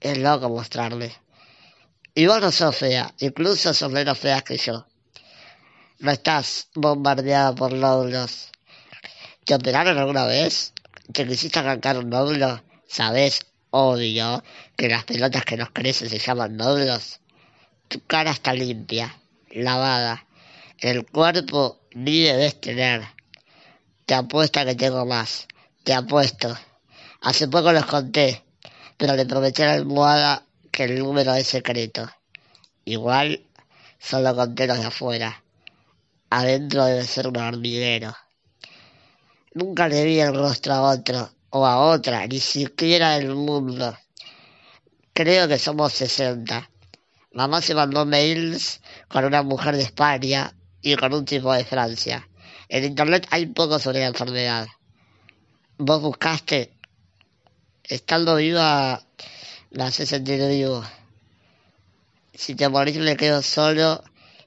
Es 0.00 0.18
loco 0.18 0.48
mostrarle. 0.48 1.14
Y 2.14 2.26
vos 2.26 2.40
no 2.40 2.50
sos 2.50 2.76
fea, 2.76 3.14
incluso 3.18 3.72
sos 3.72 3.92
menos 3.92 4.18
fea 4.18 4.40
que 4.40 4.56
yo. 4.56 4.86
No 6.00 6.10
estás 6.10 6.68
bombardeada 6.74 7.54
por 7.54 7.72
nódulos. 7.72 8.50
¿Te 9.44 9.54
operaron 9.54 9.98
alguna 9.98 10.26
vez? 10.26 10.72
¿Te 11.12 11.26
quisiste 11.26 11.58
arrancar 11.58 11.98
un 11.98 12.08
nódulo? 12.08 12.62
¿Sabes, 12.88 13.40
obvio, 13.70 14.42
que 14.76 14.88
las 14.88 15.04
pelotas 15.04 15.44
que 15.44 15.56
nos 15.56 15.70
crecen 15.70 16.08
se 16.08 16.18
llaman 16.18 16.56
nódulos? 16.56 17.20
Tu 17.88 18.04
cara 18.06 18.32
está 18.32 18.52
limpia, 18.52 19.14
lavada. 19.50 20.26
El 20.80 21.04
cuerpo 21.04 21.78
ni 21.92 22.22
debes 22.22 22.58
tener. 22.58 23.02
Te 24.06 24.14
apuesto 24.14 24.64
que 24.64 24.74
tengo 24.74 25.04
más. 25.04 25.46
Te 25.84 25.92
apuesto. 25.92 26.56
Hace 27.20 27.48
poco 27.48 27.70
los 27.70 27.84
conté, 27.84 28.42
pero 28.96 29.14
le 29.14 29.26
prometí 29.26 29.60
a 29.60 29.66
la 29.66 29.72
almohada 29.74 30.46
que 30.72 30.84
el 30.84 30.98
número 30.98 31.34
es 31.34 31.48
secreto. 31.48 32.08
Igual 32.86 33.44
solo 33.98 34.34
conté 34.34 34.66
los 34.66 34.78
de 34.78 34.86
afuera. 34.86 35.44
Adentro 36.30 36.86
debe 36.86 37.04
ser 37.04 37.28
un 37.28 37.36
hormiguero. 37.36 38.16
Nunca 39.52 39.86
le 39.86 40.02
vi 40.02 40.18
el 40.18 40.34
rostro 40.34 40.72
a 40.72 40.92
otro 40.92 41.30
o 41.50 41.66
a 41.66 41.76
otra, 41.76 42.26
ni 42.26 42.40
siquiera 42.40 43.18
del 43.18 43.34
mundo. 43.34 43.98
Creo 45.12 45.46
que 45.46 45.58
somos 45.58 45.92
sesenta. 45.92 46.70
Mamá 47.34 47.60
se 47.60 47.74
mandó 47.74 48.06
mails 48.06 48.80
con 49.08 49.26
una 49.26 49.42
mujer 49.42 49.76
de 49.76 49.82
España 49.82 50.54
y 50.82 50.96
con 50.96 51.14
un 51.14 51.24
tipo 51.24 51.52
de 51.52 51.64
Francia. 51.64 52.26
En 52.68 52.84
internet 52.84 53.26
hay 53.30 53.46
poco 53.46 53.78
sobre 53.78 54.00
la 54.00 54.06
enfermedad. 54.06 54.68
Vos 55.78 56.00
buscaste, 56.02 56.72
estando 57.84 58.36
viva, 58.36 59.02
la 59.70 59.86
hace 59.86 60.06
sentir 60.06 60.40
vivo. 60.46 60.84
Si 62.34 62.54
te 62.54 62.68
morís 62.68 62.96
me 62.98 63.16
quedo 63.16 63.42
solo 63.42 64.02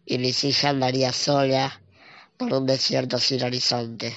y 0.05 0.17
mi 0.17 0.33
silla 0.33 0.69
andaría 0.69 1.11
sola 1.11 1.79
por 2.37 2.53
un 2.53 2.65
desierto 2.65 3.19
sin 3.19 3.43
horizonte. 3.43 4.15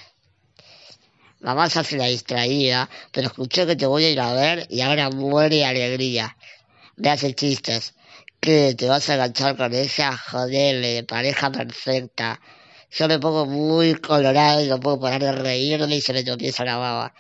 Mamá 1.41 1.69
se 1.69 1.81
hace 1.81 1.97
la 1.97 2.07
distraída, 2.07 2.89
pero 3.13 3.29
escuché 3.29 3.67
que 3.67 3.77
te 3.77 3.87
voy 3.87 4.05
a 4.05 4.11
ir 4.11 4.21
a 4.21 4.33
ver 4.33 4.67
y 4.71 4.81
ahora 4.81 5.11
muere 5.11 5.57
de 5.57 5.65
alegría. 5.65 6.37
Me 6.97 7.11
hace 7.11 7.35
chistes. 7.35 7.95
¿Qué? 8.41 8.75
¿Te 8.75 8.89
vas 8.89 9.09
a 9.09 9.15
enganchar 9.15 9.57
con 9.57 9.75
ella? 9.75 10.17
Joderle, 10.17 11.05
pareja 11.05 11.51
perfecta. 11.51 12.41
Yo 12.91 13.09
me 13.09 13.19
pongo 13.19 13.47
muy 13.47 13.95
colorado 13.97 14.65
y 14.65 14.69
no 14.69 14.79
puedo 14.79 15.01
parar 15.01 15.23
de 15.23 15.33
reírme 15.33 15.97
y 15.97 16.01
se 16.01 16.13
me 16.13 16.23
tropieza 16.23 16.65
la 16.65 16.77
baba. 16.77 17.15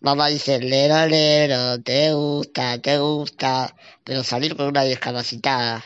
Mamá 0.00 0.28
dice, 0.28 0.60
lero, 0.60 1.06
lero, 1.06 1.82
te 1.82 2.12
gusta, 2.12 2.78
te 2.80 2.98
gusta, 2.98 3.74
pero 4.04 4.22
salir 4.22 4.56
con 4.56 4.68
una 4.68 4.84
discapacitada, 4.84 5.84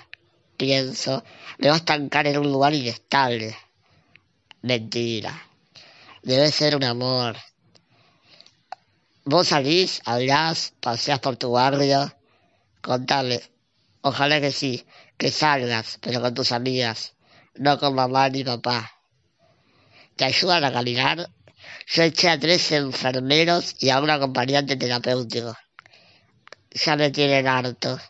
pienso, 0.57 1.25
me 1.59 1.68
va 1.68 1.75
a 1.75 1.79
estancar 1.79 2.27
en 2.27 2.38
un 2.38 2.53
lugar 2.53 2.75
inestable. 2.75 3.57
Mentira. 4.62 5.33
Debe 6.23 6.53
ser 6.53 6.77
un 6.77 6.85
amor. 6.85 7.37
Vos 9.25 9.49
salís, 9.49 10.03
hablás, 10.05 10.75
paseás 10.81 11.21
por 11.21 11.37
tu 11.37 11.53
barrio, 11.53 12.12
contale. 12.83 13.52
Ojalá 14.03 14.41
que 14.41 14.51
sí, 14.51 14.85
que 15.17 15.31
salgas, 15.31 15.99
pero 16.01 16.21
con 16.21 16.35
tus 16.35 16.51
amigas, 16.51 17.15
no 17.55 17.79
con 17.79 17.95
mamá 17.95 18.29
ni 18.29 18.43
papá. 18.43 18.91
¿Te 20.17 20.25
ayudan 20.25 20.65
a 20.65 20.73
caminar? 20.73 21.31
Yo 21.87 22.03
eché 22.03 22.29
a 22.29 22.38
tres 22.38 22.73
enfermeros 22.73 23.77
y 23.79 23.91
a 23.91 24.01
un 24.01 24.11
acompañante 24.11 24.77
terapéutico. 24.77 25.57
Ya 26.73 26.97
me 26.97 27.11
tienen 27.11 27.47
harto. 27.47 28.01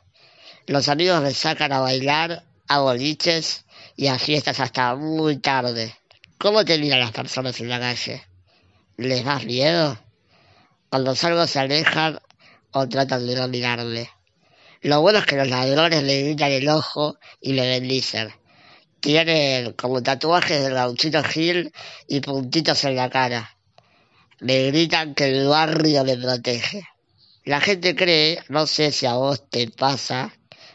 Los 0.66 0.88
amigos 0.88 1.20
me 1.22 1.33
sacan 1.33 1.72
a 1.72 1.81
bailar, 1.81 2.42
a 2.68 2.78
boliches 2.78 3.66
y 3.94 4.07
a 4.07 4.18
fiestas 4.18 4.61
hasta 4.61 4.94
muy 4.94 5.38
tarde. 5.38 5.94
¿Cómo 6.38 6.64
te 6.64 6.78
miran 6.78 7.00
las 7.00 7.12
personas 7.12 7.61
en 7.61 7.68
la 7.68 7.78
calle? 7.78 8.26
¿Les 8.96 9.24
das 9.24 9.44
miedo? 9.44 9.98
Cuando 10.88 11.14
salgo 11.14 11.46
se 11.46 11.59
alejan 11.59 12.18
o 12.72 12.88
tratan 12.88 13.26
de 13.26 13.37
no 13.37 13.48
mirarme. 13.48 14.11
Lo 14.83 15.01
bueno 15.01 15.21
es 15.21 15.27
que 15.27 15.37
los 15.37 15.49
ladrones 15.49 16.03
le 16.03 16.23
gritan 16.23 16.51
el 16.51 16.68
ojo 16.68 17.16
y 17.40 17.53
le 17.53 17.68
bendicen. 17.68 18.33
Tienen 18.99 19.75
como 19.75 20.03
tatuajes 20.03 20.61
del 20.61 20.75
gauchito 20.75 21.23
Gil 21.23 21.73
y 22.09 22.21
puntitos 22.21 22.83
en 22.83 22.97
la 22.97 23.09
cara. 23.09 23.57
Me 24.40 24.66
gritan 24.66 25.14
que 25.14 25.27
el 25.27 25.47
barrio 25.47 26.03
me 26.03 26.16
protege. 26.16 26.83
La 27.45 27.61
gente 27.61 27.95
cree, 27.95 28.42
no 28.49 28.66
sé 28.66 28.90
si 28.90 29.07
a 29.07 29.14
vos 29.14 29.49
te 29.49 29.68
pasa, 29.68 30.33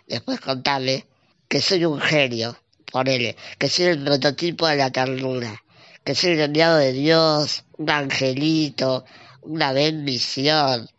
después 0.07 0.39
contale, 0.39 1.05
que 1.49 1.59
soy 1.59 1.83
un 1.83 1.99
genio, 1.99 2.57
ponele, 2.89 3.35
que 3.57 3.67
soy 3.67 3.85
el 3.87 4.03
prototipo 4.03 4.67
de 4.67 4.77
la 4.77 4.89
ternura, 4.89 5.63
que 6.05 6.15
soy 6.15 6.31
el 6.31 6.39
enviado 6.39 6.77
de 6.77 6.93
Dios, 6.93 7.65
un 7.77 7.89
angelito, 7.89 9.03
una 9.41 9.73
bendición, 9.73 10.89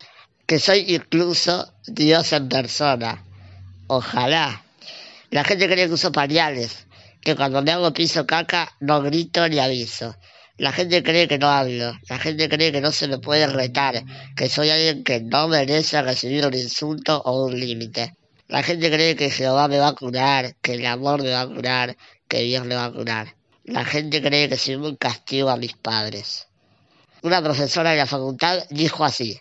que 0.49 0.57
soy 0.57 0.83
incluso 0.87 1.71
Dios 1.85 2.33
en 2.33 2.49
persona. 2.49 3.23
Ojalá. 3.85 4.63
La 5.29 5.43
gente 5.43 5.67
cree 5.67 5.85
que 5.85 5.93
uso 5.93 6.11
pañales, 6.11 6.87
que 7.21 7.35
cuando 7.35 7.61
me 7.61 7.71
hago 7.71 7.93
piso 7.93 8.25
caca 8.25 8.75
no 8.79 8.99
grito 9.03 9.47
ni 9.47 9.59
aviso. 9.59 10.15
La 10.57 10.71
gente 10.71 11.03
cree 11.03 11.27
que 11.27 11.37
no 11.37 11.49
hablo, 11.49 11.93
la 12.09 12.17
gente 12.17 12.49
cree 12.49 12.71
que 12.71 12.81
no 12.81 12.91
se 12.91 13.07
me 13.07 13.19
puede 13.19 13.45
retar, 13.45 14.03
que 14.35 14.49
soy 14.49 14.71
alguien 14.71 15.03
que 15.03 15.21
no 15.21 15.47
merece 15.49 16.01
recibir 16.01 16.43
un 16.47 16.55
insulto 16.55 17.21
o 17.21 17.45
un 17.45 17.59
límite. 17.59 18.15
La 18.47 18.63
gente 18.63 18.89
cree 18.89 19.15
que 19.15 19.29
Jehová 19.29 19.67
me 19.67 19.77
va 19.77 19.89
a 19.89 19.93
curar, 19.93 20.55
que 20.63 20.73
el 20.73 20.85
amor 20.87 21.21
me 21.21 21.29
va 21.29 21.41
a 21.41 21.47
curar, 21.47 21.95
que 22.27 22.41
Dios 22.41 22.65
me 22.65 22.73
va 22.73 22.85
a 22.85 22.91
curar. 22.91 23.35
La 23.65 23.85
gente 23.85 24.19
cree 24.19 24.49
que 24.49 24.57
soy 24.57 24.77
un 24.77 24.95
castigo 24.95 25.51
a 25.51 25.57
mis 25.57 25.73
padres. 25.73 26.47
Una 27.21 27.39
profesora 27.43 27.91
de 27.91 27.97
la 27.97 28.07
facultad 28.07 28.63
dijo 28.71 29.05
así, 29.05 29.39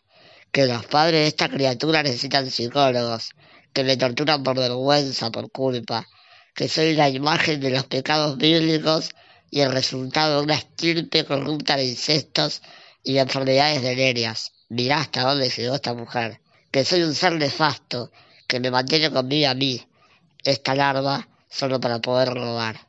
que 0.53 0.67
los 0.67 0.87
padres 0.87 1.21
de 1.21 1.27
esta 1.29 1.49
criatura 1.49 2.03
necesitan 2.03 2.51
psicólogos, 2.51 3.31
que 3.73 3.85
le 3.85 3.97
torturan 3.97 4.43
por 4.43 4.57
vergüenza, 4.57 5.31
por 5.31 5.51
culpa, 5.51 6.07
que 6.55 6.69
soy 6.69 6.95
la 6.95 7.09
imagen 7.09 7.61
de 7.61 7.71
los 7.71 7.85
pecados 7.85 8.37
bíblicos 8.37 9.11
y 9.51 9.61
el 9.61 9.73
resultado 9.73 10.39
de 10.39 10.45
una 10.45 10.55
estirpe 10.55 11.25
corrupta 11.25 11.77
de 11.77 11.87
incestos 11.87 12.63
y 13.03 13.15
de 13.15 13.21
enfermedades 13.21 13.83
venéreas. 13.83 14.53
Mirá 14.69 15.01
hasta 15.01 15.23
dónde 15.23 15.49
llegó 15.51 15.75
esta 15.77 15.95
mujer. 15.95 16.41
Que 16.71 16.85
soy 16.85 17.03
un 17.03 17.15
ser 17.15 17.33
nefasto, 17.33 18.11
que 18.47 18.61
me 18.61 18.71
mantiene 18.71 19.11
conmigo 19.11 19.49
a 19.49 19.55
mí, 19.55 19.87
esta 20.45 20.75
larva, 20.75 21.29
solo 21.49 21.81
para 21.81 22.01
poder 22.01 22.29
robar. 22.35 22.87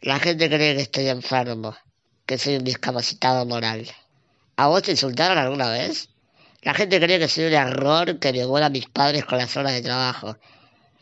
La 0.00 0.18
gente 0.18 0.48
cree 0.48 0.76
que 0.76 0.82
estoy 0.82 1.08
enfermo, 1.08 1.76
que 2.24 2.38
soy 2.38 2.56
un 2.56 2.64
discapacitado 2.64 3.44
moral. 3.44 3.86
¿A 4.56 4.68
vos 4.68 4.82
te 4.82 4.92
insultaron 4.92 5.38
alguna 5.38 5.70
vez? 5.70 6.08
La 6.62 6.74
gente 6.74 7.00
cree 7.00 7.18
que 7.18 7.28
soy 7.28 7.44
un 7.44 7.52
error 7.52 8.18
que 8.18 8.32
me 8.32 8.44
vuelan 8.44 8.72
mis 8.72 8.88
padres 8.88 9.24
con 9.24 9.38
las 9.38 9.56
horas 9.56 9.72
de 9.72 9.82
trabajo. 9.82 10.36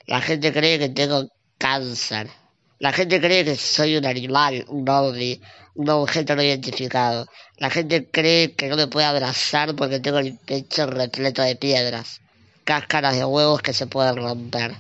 La 0.07 0.21
gente 0.21 0.53
cree 0.53 0.79
que 0.79 0.91
tengo 0.91 1.29
cáncer. 1.59 2.29
La 2.79 2.93
gente 2.93 3.21
cree 3.21 3.45
que 3.45 3.57
soy 3.57 3.97
un 3.97 4.05
animal, 4.05 4.67
un 4.69 4.87
ovni, 4.89 5.41
un 5.75 5.89
objeto 5.89 6.37
no 6.37 6.43
identificado. 6.43 7.27
La 7.57 7.71
gente 7.71 8.07
cree 8.11 8.53
que 8.53 8.69
no 8.69 8.77
me 8.77 8.87
puede 8.87 9.07
abrazar 9.07 9.75
porque 9.75 10.01
tengo 10.01 10.19
el 10.19 10.37
pecho 10.37 10.87
repleto 10.87 11.41
de 11.41 11.57
piedras, 11.57 12.21
cáscaras 12.65 13.17
de 13.17 13.25
huevos 13.25 13.63
que 13.63 13.73
se 13.73 13.87
pueden 13.87 14.17
romper. 14.17 14.75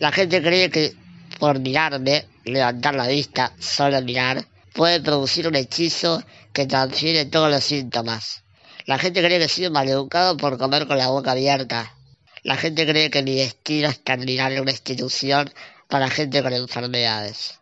La 0.00 0.10
gente 0.10 0.42
cree 0.42 0.68
que 0.68 0.96
por 1.38 1.60
mirarme, 1.60 2.26
levantar 2.44 2.94
la 2.94 3.06
vista, 3.06 3.52
solo 3.58 4.02
mirar, 4.02 4.44
puede 4.72 5.00
producir 5.00 5.46
un 5.46 5.54
hechizo 5.54 6.22
que 6.52 6.66
transfiere 6.66 7.24
todos 7.26 7.50
los 7.50 7.62
síntomas. 7.62 8.41
La 8.84 8.98
gente 8.98 9.22
cree 9.22 9.38
que 9.38 9.48
soy 9.48 9.70
maleducado 9.70 10.36
por 10.36 10.58
comer 10.58 10.86
con 10.86 10.98
la 10.98 11.08
boca 11.08 11.32
abierta. 11.32 11.94
La 12.42 12.56
gente 12.56 12.84
cree 12.86 13.10
que 13.10 13.22
mi 13.22 13.36
destino 13.36 13.88
es 13.88 14.02
terminar 14.02 14.50
en 14.52 14.62
una 14.62 14.72
institución 14.72 15.52
para 15.88 16.10
gente 16.10 16.42
con 16.42 16.52
enfermedades. 16.52 17.60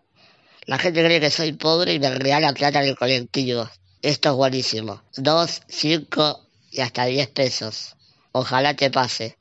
La 0.65 0.79
gente 0.79 1.05
cree 1.05 1.21
que 1.21 1.31
soy 1.31 1.53
pobre 1.53 1.93
y 1.93 1.99
me 1.99 2.11
regala 2.11 2.53
plata 2.55 2.83
en 2.83 2.89
el 2.89 2.97
colectivo. 2.97 3.69
Esto 4.01 4.31
es 4.31 4.35
buenísimo. 4.37 5.03
Dos, 5.17 5.61
cinco 5.69 6.47
y 6.71 6.81
hasta 6.81 7.05
diez 7.05 7.29
pesos. 7.29 7.97
Ojalá 8.33 8.75
te 8.75 8.91
pase. 8.91 9.37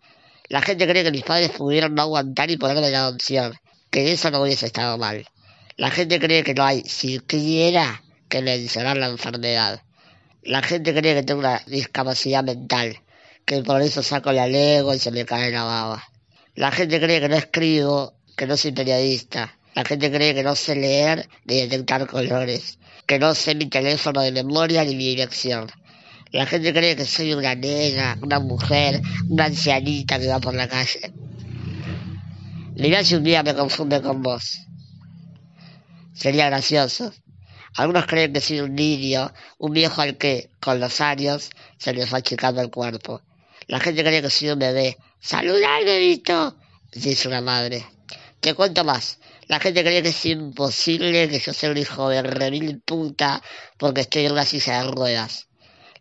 La 0.50 0.62
gente 0.62 0.86
cree 0.88 1.04
que 1.04 1.12
mis 1.12 1.24
padres 1.24 1.52
pudieron 1.52 1.96
no 1.96 2.02
aguantar 2.02 2.52
y 2.52 2.58
ponerme 2.58 2.90
la 2.90 3.06
adopción. 3.06 3.54
Que 3.90 4.12
eso 4.12 4.32
no 4.32 4.42
hubiese 4.42 4.66
estado 4.66 4.98
mal. 4.98 5.26
La 5.78 5.92
gente 5.92 6.20
cree 6.20 6.44
que 6.44 6.54
no 6.54 6.66
hay 6.66 6.82
siquiera 6.82 8.04
que 8.28 8.42
mencionar 8.42 8.98
la 8.98 9.08
enfermedad. 9.08 9.82
La 10.44 10.62
gente 10.62 10.94
cree 10.94 11.16
que 11.16 11.24
tengo 11.24 11.42
una 11.42 11.62
discapacidad 11.68 12.44
mental, 12.44 12.98
que 13.46 13.62
por 13.62 13.82
eso 13.82 14.02
saco 14.04 14.32
la 14.32 14.48
lengua 14.48 14.96
y 14.96 15.00
se 15.00 15.12
me 15.12 15.26
cae 15.26 15.52
la 15.52 15.64
baba. 15.64 16.04
La 16.56 16.72
gente 16.72 17.00
cree 17.00 17.20
que 17.20 17.30
no 17.30 17.36
escribo, 17.36 18.14
que 18.36 18.48
no 18.48 18.56
soy 18.58 18.72
periodista. 18.72 19.58
La 19.76 19.84
gente 19.84 20.12
cree 20.12 20.34
que 20.34 20.44
no 20.44 20.56
sé 20.56 20.76
leer 20.76 21.30
ni 21.46 21.56
detectar 21.62 22.08
colores, 22.08 22.80
que 23.06 23.20
no 23.20 23.36
sé 23.36 23.56
mi 23.56 23.68
teléfono 23.68 24.22
de 24.22 24.32
memoria 24.32 24.84
ni 24.84 24.96
mi 24.96 25.08
dirección. 25.10 25.70
La 26.32 26.46
gente 26.46 26.74
cree 26.74 26.96
que 26.96 27.06
soy 27.06 27.34
una 27.34 27.56
nena, 27.56 28.18
una 28.22 28.40
mujer, 28.40 29.02
una 29.30 29.46
ancianita 29.46 30.20
que 30.20 30.28
va 30.28 30.40
por 30.40 30.54
la 30.54 30.68
calle. 30.68 31.14
Mirá 32.76 33.04
si 33.04 33.16
un 33.16 33.24
día 33.24 33.44
me 33.44 33.54
confunde 33.54 34.02
con 34.02 34.22
vos 34.22 34.60
sería 36.20 36.48
gracioso. 36.48 37.14
Algunos 37.76 38.06
creen 38.06 38.34
que 38.34 38.42
soy 38.42 38.60
un 38.62 38.76
niño, 38.76 39.32
un 39.58 39.74
viejo 39.74 40.02
al 40.02 40.18
que, 40.18 40.50
con 40.60 40.80
los 40.80 41.02
años, 41.02 41.50
se 41.78 41.94
le 41.94 42.06
fue 42.06 42.20
achicando 42.20 42.62
el 42.62 42.70
cuerpo. 42.70 43.22
La 43.68 43.80
gente 43.80 44.04
cree 44.04 44.22
que 44.22 44.30
soy 44.30 44.50
un 44.50 44.60
bebé. 44.60 44.98
¡Saludar, 45.20 45.84
bebito! 45.86 46.56
dice 46.92 47.28
una 47.28 47.42
madre. 47.42 47.86
Te 48.40 48.54
cuento 48.54 48.84
más. 48.84 49.20
La 49.48 49.60
gente 49.60 49.84
cree 49.84 50.02
que 50.02 50.10
es 50.10 50.26
imposible 50.26 51.28
que 51.30 51.40
yo 51.40 51.54
sea 51.54 51.72
un 51.72 51.78
hijo 51.78 52.10
de 52.10 52.22
remil 52.22 52.82
puta 52.82 53.42
porque 53.78 54.02
estoy 54.02 54.26
en 54.26 54.32
una 54.34 54.46
silla 54.46 54.84
de 54.84 54.92
ruedas. 54.92 55.48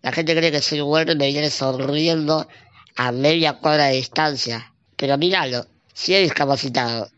La 0.02 0.12
gente 0.12 0.36
cree 0.36 0.52
que 0.52 0.62
soy 0.62 0.80
bueno 0.80 1.12
y 1.12 1.16
me 1.16 1.28
viene 1.28 1.50
sonriendo 1.50 2.46
a 2.96 3.12
media 3.12 3.54
cuadra 3.54 3.86
de 3.86 3.96
distancia. 3.96 4.72
Pero 4.96 5.18
míralo, 5.18 5.66
si 5.92 6.14
he 6.14 6.20
discapacitado, 6.20 7.10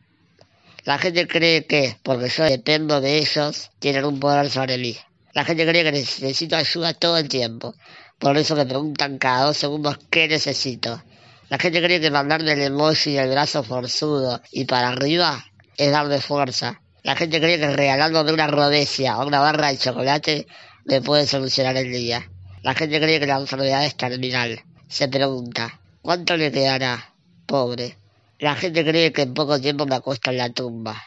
la 0.85 0.99
gente 0.99 1.27
cree 1.27 1.66
que, 1.66 1.97
porque 2.03 2.29
yo 2.29 2.45
dependo 2.45 3.01
de 3.01 3.19
ellos, 3.19 3.71
tienen 3.79 4.05
un 4.05 4.19
poder 4.19 4.51
sobre 4.51 4.79
mí. 4.79 4.97
La 5.33 5.45
gente 5.45 5.66
cree 5.66 5.85
que 5.85 5.93
necesito 5.93 6.57
ayuda 6.57 6.95
todo 6.95 7.19
el 7.19 7.29
tiempo. 7.29 7.75
Por 8.19 8.37
eso 8.37 8.57
me 8.57 8.66
preguntan 8.66 9.19
cada 9.19 9.45
dos 9.45 9.57
segundos 9.57 9.99
qué 10.11 10.27
necesito. 10.29 11.03
La 11.49 11.59
gente 11.59 11.83
cree 11.83 12.01
que 12.01 12.11
mandarme 12.11 12.53
el 12.53 12.62
emoji 12.62 13.12
del 13.12 13.31
brazo 13.31 13.62
forzudo 13.62 14.40
y 14.51 14.64
para 14.64 14.88
arriba 14.88 15.45
es 15.77 15.90
darme 15.90 16.21
fuerza. 16.21 16.81
La 17.03 17.16
gente 17.16 17.40
cree 17.40 17.59
que 17.59 17.71
regalándome 17.71 18.33
una 18.33 18.47
rodecia 18.47 19.19
o 19.19 19.27
una 19.27 19.40
barra 19.40 19.69
de 19.69 19.79
chocolate 19.79 20.47
me 20.85 21.01
puede 21.01 21.27
solucionar 21.27 21.77
el 21.77 21.90
día. 21.93 22.31
La 22.62 22.75
gente 22.75 23.01
cree 23.01 23.21
que 23.21 23.27
la 23.27 23.38
enfermedad 23.38 23.85
es 23.85 23.97
terminal. 23.97 24.62
Se 24.88 25.09
pregunta, 25.09 25.81
¿cuánto 26.03 26.37
le 26.37 26.53
quedará? 26.53 27.14
Pobre. 27.47 28.00
La 28.40 28.55
gente 28.55 28.83
cree 28.87 29.12
que 29.12 29.20
en 29.20 29.35
poco 29.35 29.61
tiempo 29.61 29.85
me 29.85 29.96
acuesto 29.96 30.31
en 30.31 30.38
la 30.38 30.48
tumba. 30.48 31.05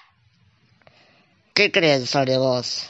¿Qué 1.55 1.71
creen 1.71 2.05
sobre 2.05 2.37
vos? 2.37 2.85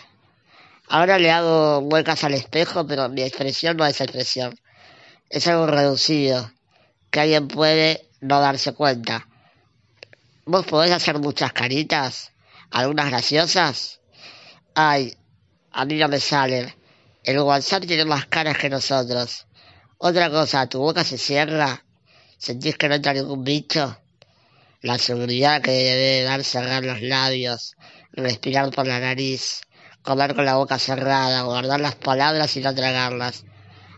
Ahora 0.90 1.18
le 1.18 1.32
hago 1.32 1.80
huecas 1.80 2.26
al 2.26 2.34
espejo, 2.34 2.86
pero 2.86 3.08
mi 3.08 3.22
expresión 3.22 3.78
no 3.78 3.86
es 3.86 4.02
expresión. 4.02 4.60
Es 5.30 5.48
algo 5.48 5.66
reducido, 5.66 6.52
que 7.10 7.22
alguien 7.22 7.48
puede 7.48 8.10
no 8.20 8.42
darse 8.42 8.74
cuenta. 8.74 9.30
¿Vos 10.46 10.66
podés 10.66 10.92
hacer 10.92 11.20
muchas 11.20 11.54
caritas? 11.54 12.34
¿Algunas 12.70 13.12
graciosas? 13.12 14.02
Ay, 14.76 15.16
a 15.72 15.86
mí 15.86 15.96
no 15.96 16.10
me 16.10 16.20
salen. 16.20 16.76
El 17.24 17.40
WhatsApp 17.40 17.86
tiene 17.86 18.04
más 18.04 18.26
caras 18.26 18.58
que 18.58 18.70
nosotros. 18.70 19.48
Otra 20.00 20.30
cosa, 20.30 20.68
¿tu 20.68 20.80
boca 20.80 21.06
se 21.06 21.18
cierra? 21.18 21.86
¿Sentís 22.38 22.78
que 22.78 22.90
no 22.90 22.96
entra 22.96 23.14
ningún 23.14 23.46
bicho? 23.46 24.03
La 24.84 24.98
seguridad 24.98 25.62
que 25.62 25.72
debe 25.72 26.24
dar 26.24 26.44
cerrar 26.44 26.84
los 26.84 27.02
labios, 27.02 27.78
respirar 28.12 28.70
por 28.70 28.86
la 28.86 29.00
nariz, 29.00 29.62
comer 30.02 30.36
con 30.36 30.44
la 30.44 30.56
boca 30.56 30.78
cerrada, 30.78 31.44
guardar 31.44 31.80
las 31.80 31.96
palabras 31.96 32.56
y 32.58 32.60
no 32.60 32.76
tragarlas. 32.76 33.46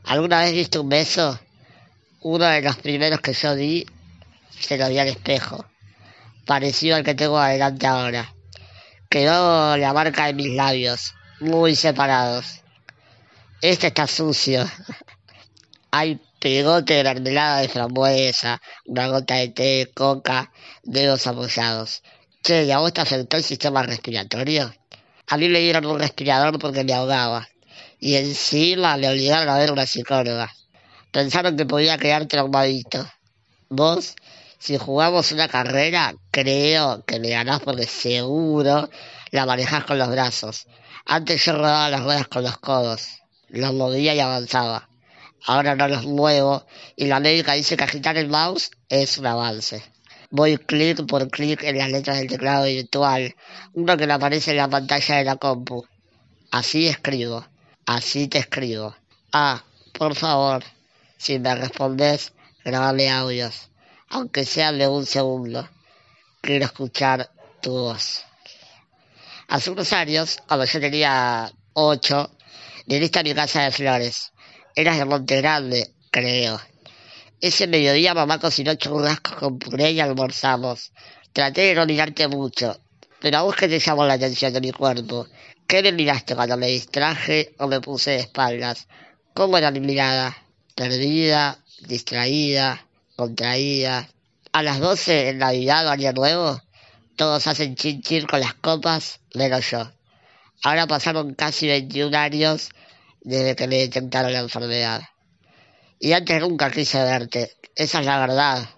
¿Alguna 0.03 0.41
vez 0.41 0.53
viste 0.53 0.77
un 0.77 0.87
beso? 0.87 1.39
Uno 2.21 2.45
de 2.45 2.61
los 2.61 2.75
primeros 2.77 3.19
que 3.19 3.33
yo 3.33 3.55
di 3.55 3.87
se 4.59 4.77
lo 4.77 4.87
di 4.87 4.99
al 4.99 5.07
espejo, 5.07 5.65
parecido 6.45 6.95
al 6.95 7.03
que 7.03 7.15
tengo 7.15 7.39
adelante 7.39 7.87
ahora. 7.87 8.35
Quedó 9.09 9.75
la 9.77 9.91
marca 9.91 10.27
de 10.27 10.33
mis 10.33 10.53
labios, 10.53 11.15
muy 11.39 11.75
separados. 11.75 12.61
Este 13.59 13.87
está 13.87 14.05
sucio. 14.05 14.69
Hay 15.91 16.21
pegote 16.45 16.93
de 16.93 17.03
mermelada 17.03 17.61
de 17.61 17.69
frambuesa, 17.69 18.61
una 18.85 19.07
gota 19.07 19.33
de 19.33 19.47
té, 19.49 19.91
coca, 19.95 20.51
dedos 20.83 21.25
apoyados. 21.25 22.03
Che, 22.43 22.65
¿y 22.65 22.71
a 22.71 22.77
vos 22.77 22.93
te 22.93 23.01
afectó 23.01 23.37
el 23.37 23.43
sistema 23.43 23.81
respiratorio? 23.81 24.71
A 25.25 25.37
mí 25.37 25.49
me 25.49 25.57
dieron 25.57 25.87
un 25.87 25.97
respirador 25.97 26.59
porque 26.59 26.83
me 26.83 26.93
ahogaba. 26.93 27.47
Y 27.99 28.13
encima 28.13 28.95
me 28.97 29.09
obligaron 29.09 29.49
a 29.49 29.57
ver 29.57 29.71
una 29.71 29.87
psicóloga. 29.87 30.53
Pensaron 31.09 31.57
que 31.57 31.65
podía 31.65 31.97
quedar 31.97 32.27
traumadito. 32.27 33.09
Vos, 33.69 34.13
si 34.59 34.77
jugamos 34.77 35.31
una 35.31 35.47
carrera, 35.47 36.13
creo 36.29 37.03
que 37.05 37.19
me 37.19 37.29
ganás 37.29 37.61
porque 37.61 37.87
seguro 37.87 38.87
la 39.31 39.47
manejás 39.47 39.85
con 39.85 39.97
los 39.97 40.11
brazos. 40.11 40.67
Antes 41.07 41.43
yo 41.43 41.53
rodaba 41.53 41.89
las 41.89 42.03
ruedas 42.03 42.27
con 42.27 42.43
los 42.43 42.59
codos. 42.59 43.01
Los 43.47 43.73
movía 43.73 44.13
y 44.13 44.19
avanzaba 44.19 44.89
ahora 45.45 45.75
no 45.75 45.87
los 45.87 46.05
muevo 46.05 46.65
y 46.95 47.05
la 47.05 47.19
médica 47.19 47.53
dice 47.53 47.77
que 47.77 47.83
agitar 47.83 48.17
el 48.17 48.29
mouse 48.29 48.71
es 48.89 49.17
un 49.17 49.27
avance. 49.27 49.83
Voy 50.31 50.57
clic 50.57 51.05
por 51.05 51.29
clic 51.29 51.63
en 51.63 51.77
las 51.77 51.89
letras 51.89 52.17
del 52.17 52.27
teclado 52.27 52.65
virtual, 52.65 53.35
uno 53.73 53.95
que 53.95 54.07
le 54.07 54.13
aparece 54.13 54.51
en 54.51 54.57
la 54.57 54.67
pantalla 54.67 55.17
de 55.17 55.23
la 55.23 55.35
compu. 55.35 55.85
Así 56.51 56.87
escribo, 56.87 57.45
así 57.85 58.27
te 58.27 58.39
escribo. 58.39 58.95
Ah, 59.31 59.63
por 59.93 60.15
favor, 60.15 60.63
si 61.17 61.39
me 61.39 61.55
respondes, 61.55 62.33
grabame 62.63 63.09
audios, 63.09 63.69
aunque 64.09 64.45
sean 64.45 64.79
de 64.79 64.87
un 64.87 65.05
segundo. 65.05 65.69
Quiero 66.41 66.65
escuchar 66.65 67.31
tu 67.61 67.71
voz. 67.71 68.23
Hace 69.47 69.69
unos 69.69 69.93
años, 69.93 70.39
cuando 70.47 70.65
yo 70.65 70.79
tenía 70.79 71.51
ocho, 71.73 72.31
viniste 72.87 73.19
a 73.19 73.23
mi 73.23 73.33
casa 73.33 73.63
de 73.63 73.71
flores 73.71 74.31
Monte 75.05 75.37
Grande, 75.37 75.93
creo. 76.11 76.59
Ese 77.39 77.65
mediodía 77.65 78.13
mamá 78.13 78.39
cocinó 78.39 78.75
churrascos 78.75 79.35
con 79.35 79.57
puré 79.57 79.91
y 79.91 80.01
almorzamos. 80.01 80.91
Traté 81.31 81.61
de 81.61 81.75
no 81.75 81.85
mirarte 81.85 82.27
mucho, 82.27 82.77
pero 83.21 83.37
a 83.37 83.41
vos 83.43 83.55
que 83.55 83.69
te 83.69 83.79
llamó 83.79 84.05
la 84.05 84.15
atención 84.15 84.51
de 84.51 84.59
mi 84.59 84.71
cuerpo. 84.71 85.27
¿Qué 85.65 85.81
me 85.81 85.93
miraste 85.93 86.35
cuando 86.35 86.57
me 86.57 86.67
distraje 86.67 87.55
o 87.57 87.67
me 87.67 87.79
puse 87.79 88.11
de 88.11 88.19
espaldas? 88.19 88.87
¿Cómo 89.33 89.57
era 89.57 89.71
mi 89.71 89.79
mirada? 89.79 90.35
Perdida, 90.75 91.57
distraída, 91.87 92.85
contraída. 93.15 94.09
A 94.51 94.61
las 94.61 94.79
doce 94.81 95.29
en 95.29 95.37
Navidad 95.37 95.87
o 95.87 95.91
Año 95.91 96.11
Nuevo, 96.11 96.61
todos 97.15 97.47
hacen 97.47 97.75
chin 97.75 98.25
con 98.29 98.41
las 98.41 98.55
copas, 98.55 99.21
menos 99.33 99.71
yo. 99.71 99.89
Ahora 100.63 100.85
pasaron 100.85 101.33
casi 101.33 101.67
21 101.67 102.17
años 102.17 102.69
desde 103.25 103.55
que 103.55 103.67
le 103.67 103.77
detectaron 103.79 104.31
la 104.31 104.39
enfermedad. 104.39 105.01
Y 105.99 106.13
antes 106.13 106.39
nunca 106.39 106.69
quise 106.69 107.03
verte, 107.03 107.57
esa 107.75 107.99
es 107.99 108.05
la 108.05 108.19
verdad. 108.19 108.69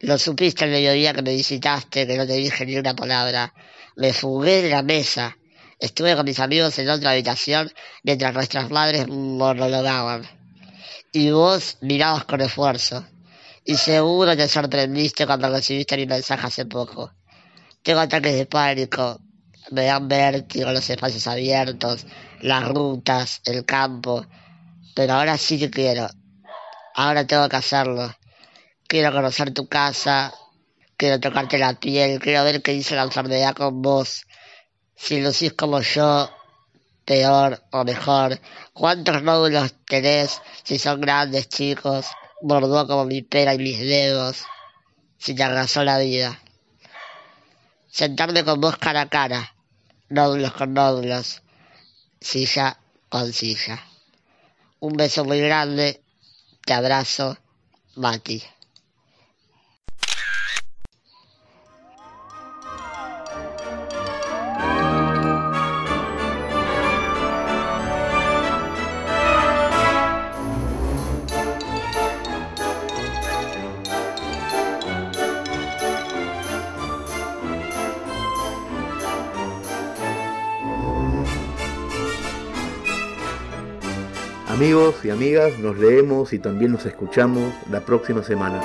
Lo 0.00 0.18
supiste 0.18 0.66
el 0.66 0.72
mediodía 0.72 1.14
que 1.14 1.22
me 1.22 1.32
visitaste, 1.32 2.06
que 2.06 2.16
no 2.16 2.26
te 2.26 2.34
dije 2.34 2.66
ni 2.66 2.76
una 2.76 2.94
palabra. 2.94 3.54
Me 3.96 4.12
fugué 4.12 4.62
de 4.62 4.70
la 4.70 4.82
mesa. 4.82 5.36
Estuve 5.78 6.14
con 6.14 6.26
mis 6.26 6.38
amigos 6.38 6.78
en 6.78 6.90
otra 6.90 7.12
habitación 7.12 7.72
mientras 8.02 8.34
nuestras 8.34 8.70
madres 8.70 9.08
monologaban. 9.08 10.28
Y 11.12 11.30
vos 11.30 11.78
mirabas 11.80 12.24
con 12.24 12.40
esfuerzo. 12.40 13.06
Y 13.64 13.76
seguro 13.76 14.36
te 14.36 14.48
sorprendiste 14.48 15.24
cuando 15.26 15.48
recibiste 15.48 15.96
mi 15.96 16.06
mensaje 16.06 16.46
hace 16.46 16.66
poco. 16.66 17.12
Tengo 17.82 18.00
ataques 18.00 18.34
de 18.34 18.46
pánico. 18.46 19.18
me 19.70 19.84
dan 19.84 20.08
vértigo 20.08 20.70
los 20.72 20.88
espacios 20.90 21.26
abiertos, 21.26 22.04
las 22.42 22.68
rutas, 22.68 23.40
el 23.46 23.64
campo. 23.64 24.26
Pero 24.94 25.14
ahora 25.14 25.38
sí 25.38 25.58
que 25.58 25.70
quiero. 25.70 26.08
Ahora 26.94 27.26
tengo 27.26 27.48
que 27.48 27.56
hacerlo. 27.56 28.14
Quiero 28.86 29.12
conocer 29.12 29.54
tu 29.54 29.66
casa, 29.68 30.34
quiero 30.96 31.18
tocarte 31.18 31.56
la 31.56 31.74
piel, 31.74 32.20
quiero 32.20 32.44
ver 32.44 32.60
qué 32.62 32.72
dice 32.72 32.94
la 32.94 33.04
enfermedad 33.04 33.54
con 33.54 33.80
vos. 33.80 34.26
Si 34.94 35.20
lucís 35.20 35.54
como 35.54 35.80
yo, 35.80 36.30
peor 37.04 37.62
o 37.70 37.84
mejor. 37.84 38.38
¿Cuántos 38.72 39.22
nódulos 39.22 39.74
tenés? 39.86 40.42
Si 40.64 40.78
son 40.78 41.00
grandes, 41.00 41.48
chicos. 41.48 42.06
Bordó 42.42 42.86
como 42.86 43.04
mi 43.04 43.22
pera 43.22 43.54
y 43.54 43.58
mis 43.58 43.78
dedos. 43.78 44.44
Si 45.18 45.34
te 45.34 45.42
arrasó 45.42 45.84
la 45.84 45.98
vida. 45.98 46.38
Sentarme 47.90 48.44
con 48.44 48.60
vos 48.60 48.76
cara 48.76 49.02
a 49.02 49.08
cara. 49.08 49.54
Nódulos 50.08 50.52
con 50.52 50.74
nódulos. 50.74 51.42
Silla 52.22 52.78
con 53.08 53.32
silla. 53.32 53.82
Un 54.78 54.92
beso 54.96 55.24
muy 55.24 55.40
grande. 55.40 56.02
Te 56.64 56.72
abrazo, 56.72 57.36
Mati. 57.96 58.40
Amigos 84.62 85.04
y 85.04 85.10
amigas, 85.10 85.58
nos 85.58 85.76
leemos 85.76 86.32
y 86.32 86.38
también 86.38 86.70
nos 86.70 86.86
escuchamos 86.86 87.52
la 87.68 87.80
próxima 87.80 88.22
semana. 88.22 88.60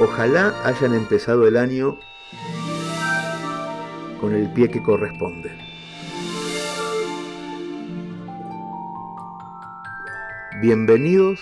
Ojalá 0.00 0.52
hayan 0.64 0.92
empezado 0.92 1.46
el 1.46 1.56
año 1.56 1.96
con 4.20 4.34
el 4.34 4.52
pie 4.52 4.70
que 4.70 4.82
corresponde. 4.82 5.56
Bienvenidos 10.60 11.38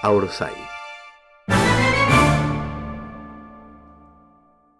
a 0.00 0.12
Orsay. 0.12 0.73